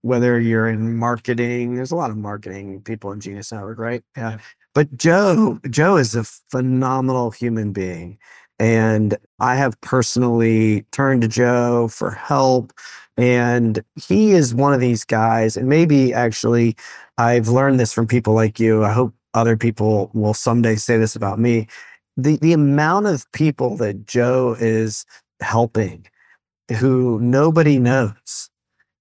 [0.00, 4.02] whether you're in marketing, there's a lot of marketing people in Genius Network, right?
[4.16, 4.38] Yeah.
[4.74, 8.18] But Joe, Joe is a phenomenal human being.
[8.62, 12.72] And I have personally turned to Joe for help.
[13.16, 15.56] And he is one of these guys.
[15.56, 16.76] And maybe actually,
[17.18, 18.84] I've learned this from people like you.
[18.84, 21.66] I hope other people will someday say this about me.
[22.16, 25.06] The, the amount of people that Joe is
[25.40, 26.06] helping
[26.78, 28.48] who nobody knows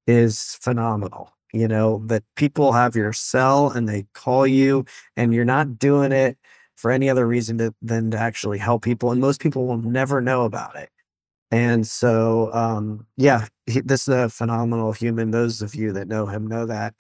[0.08, 1.34] is phenomenal.
[1.54, 4.86] You know, that people have your cell and they call you
[5.16, 6.40] and you're not doing it
[6.82, 9.12] for any other reason to, than to actually help people.
[9.12, 10.90] And most people will never know about it.
[11.52, 15.30] And so, um, yeah, he, this is a phenomenal human.
[15.30, 16.96] Those of you that know him know that.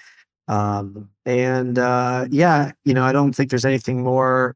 [0.48, 4.56] Um, and uh, yeah, you know, I don't think there's anything more.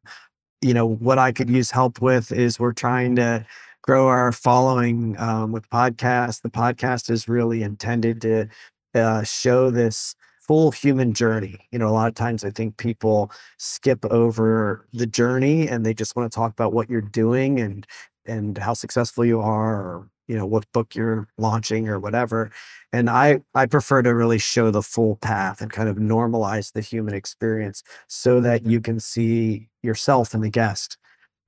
[0.62, 3.48] You know, what I could use help with is we're trying to
[3.82, 6.42] grow our following um, with podcasts.
[6.42, 8.48] The podcast is really intended to
[8.94, 10.16] uh, show this
[10.48, 11.58] full human journey.
[11.72, 15.94] You know, a lot of times I think people skip over the journey and they
[15.94, 17.86] just want to talk about what you're doing and
[18.26, 22.52] and how successful you are or you know what book you're launching or whatever.
[22.94, 26.82] And i i prefer to really show the full path and kind of normalize the
[26.82, 28.84] human experience so that you mm-hmm.
[28.84, 30.98] can see yourself in the guest.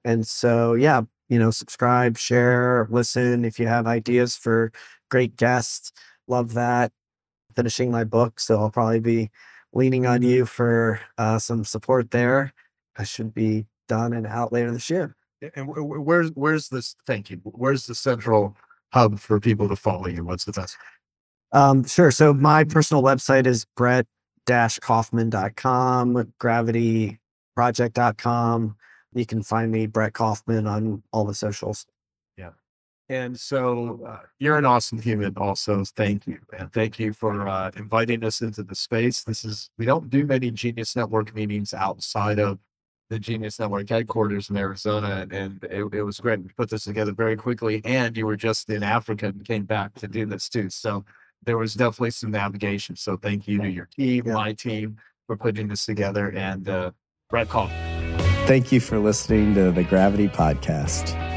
[0.06, 4.72] And so yeah you know subscribe share listen if you have ideas for
[5.10, 5.91] great guests.
[6.28, 6.91] Love that
[7.58, 9.30] finishing my book so i'll probably be
[9.74, 12.53] leaning on you for uh, some support there
[12.97, 15.16] i should be done and out later this year
[15.55, 16.95] And wh- wh- where's where's this?
[17.05, 17.39] Thank you.
[17.43, 18.55] Where's the central
[18.91, 20.24] hub for people to follow you?
[20.26, 20.76] What's the best?
[21.51, 22.10] Um, sure.
[22.12, 28.76] So my personal website is brett-kaufman.com, gravityproject.com.
[29.14, 31.86] You can find me, Brett Kaufman, on all the socials.
[33.10, 35.34] And so uh, you're an awesome human.
[35.38, 39.24] Also, thank you, and thank you for uh, inviting us into the space.
[39.24, 42.60] This is we don't do many Genius Network meetings outside of
[43.10, 46.43] the Genius Network headquarters in Arizona, and it, it was great.
[46.43, 49.93] We put this together very quickly, and you were just in Africa and came back
[49.95, 50.70] to do this too.
[50.70, 51.05] So
[51.43, 52.97] there was definitely some navigation.
[52.97, 54.97] So thank you to your team, my team,
[55.28, 56.91] for putting this together, and uh,
[57.30, 57.70] Brett Call.
[58.47, 61.37] Thank you for listening to the Gravity Podcast.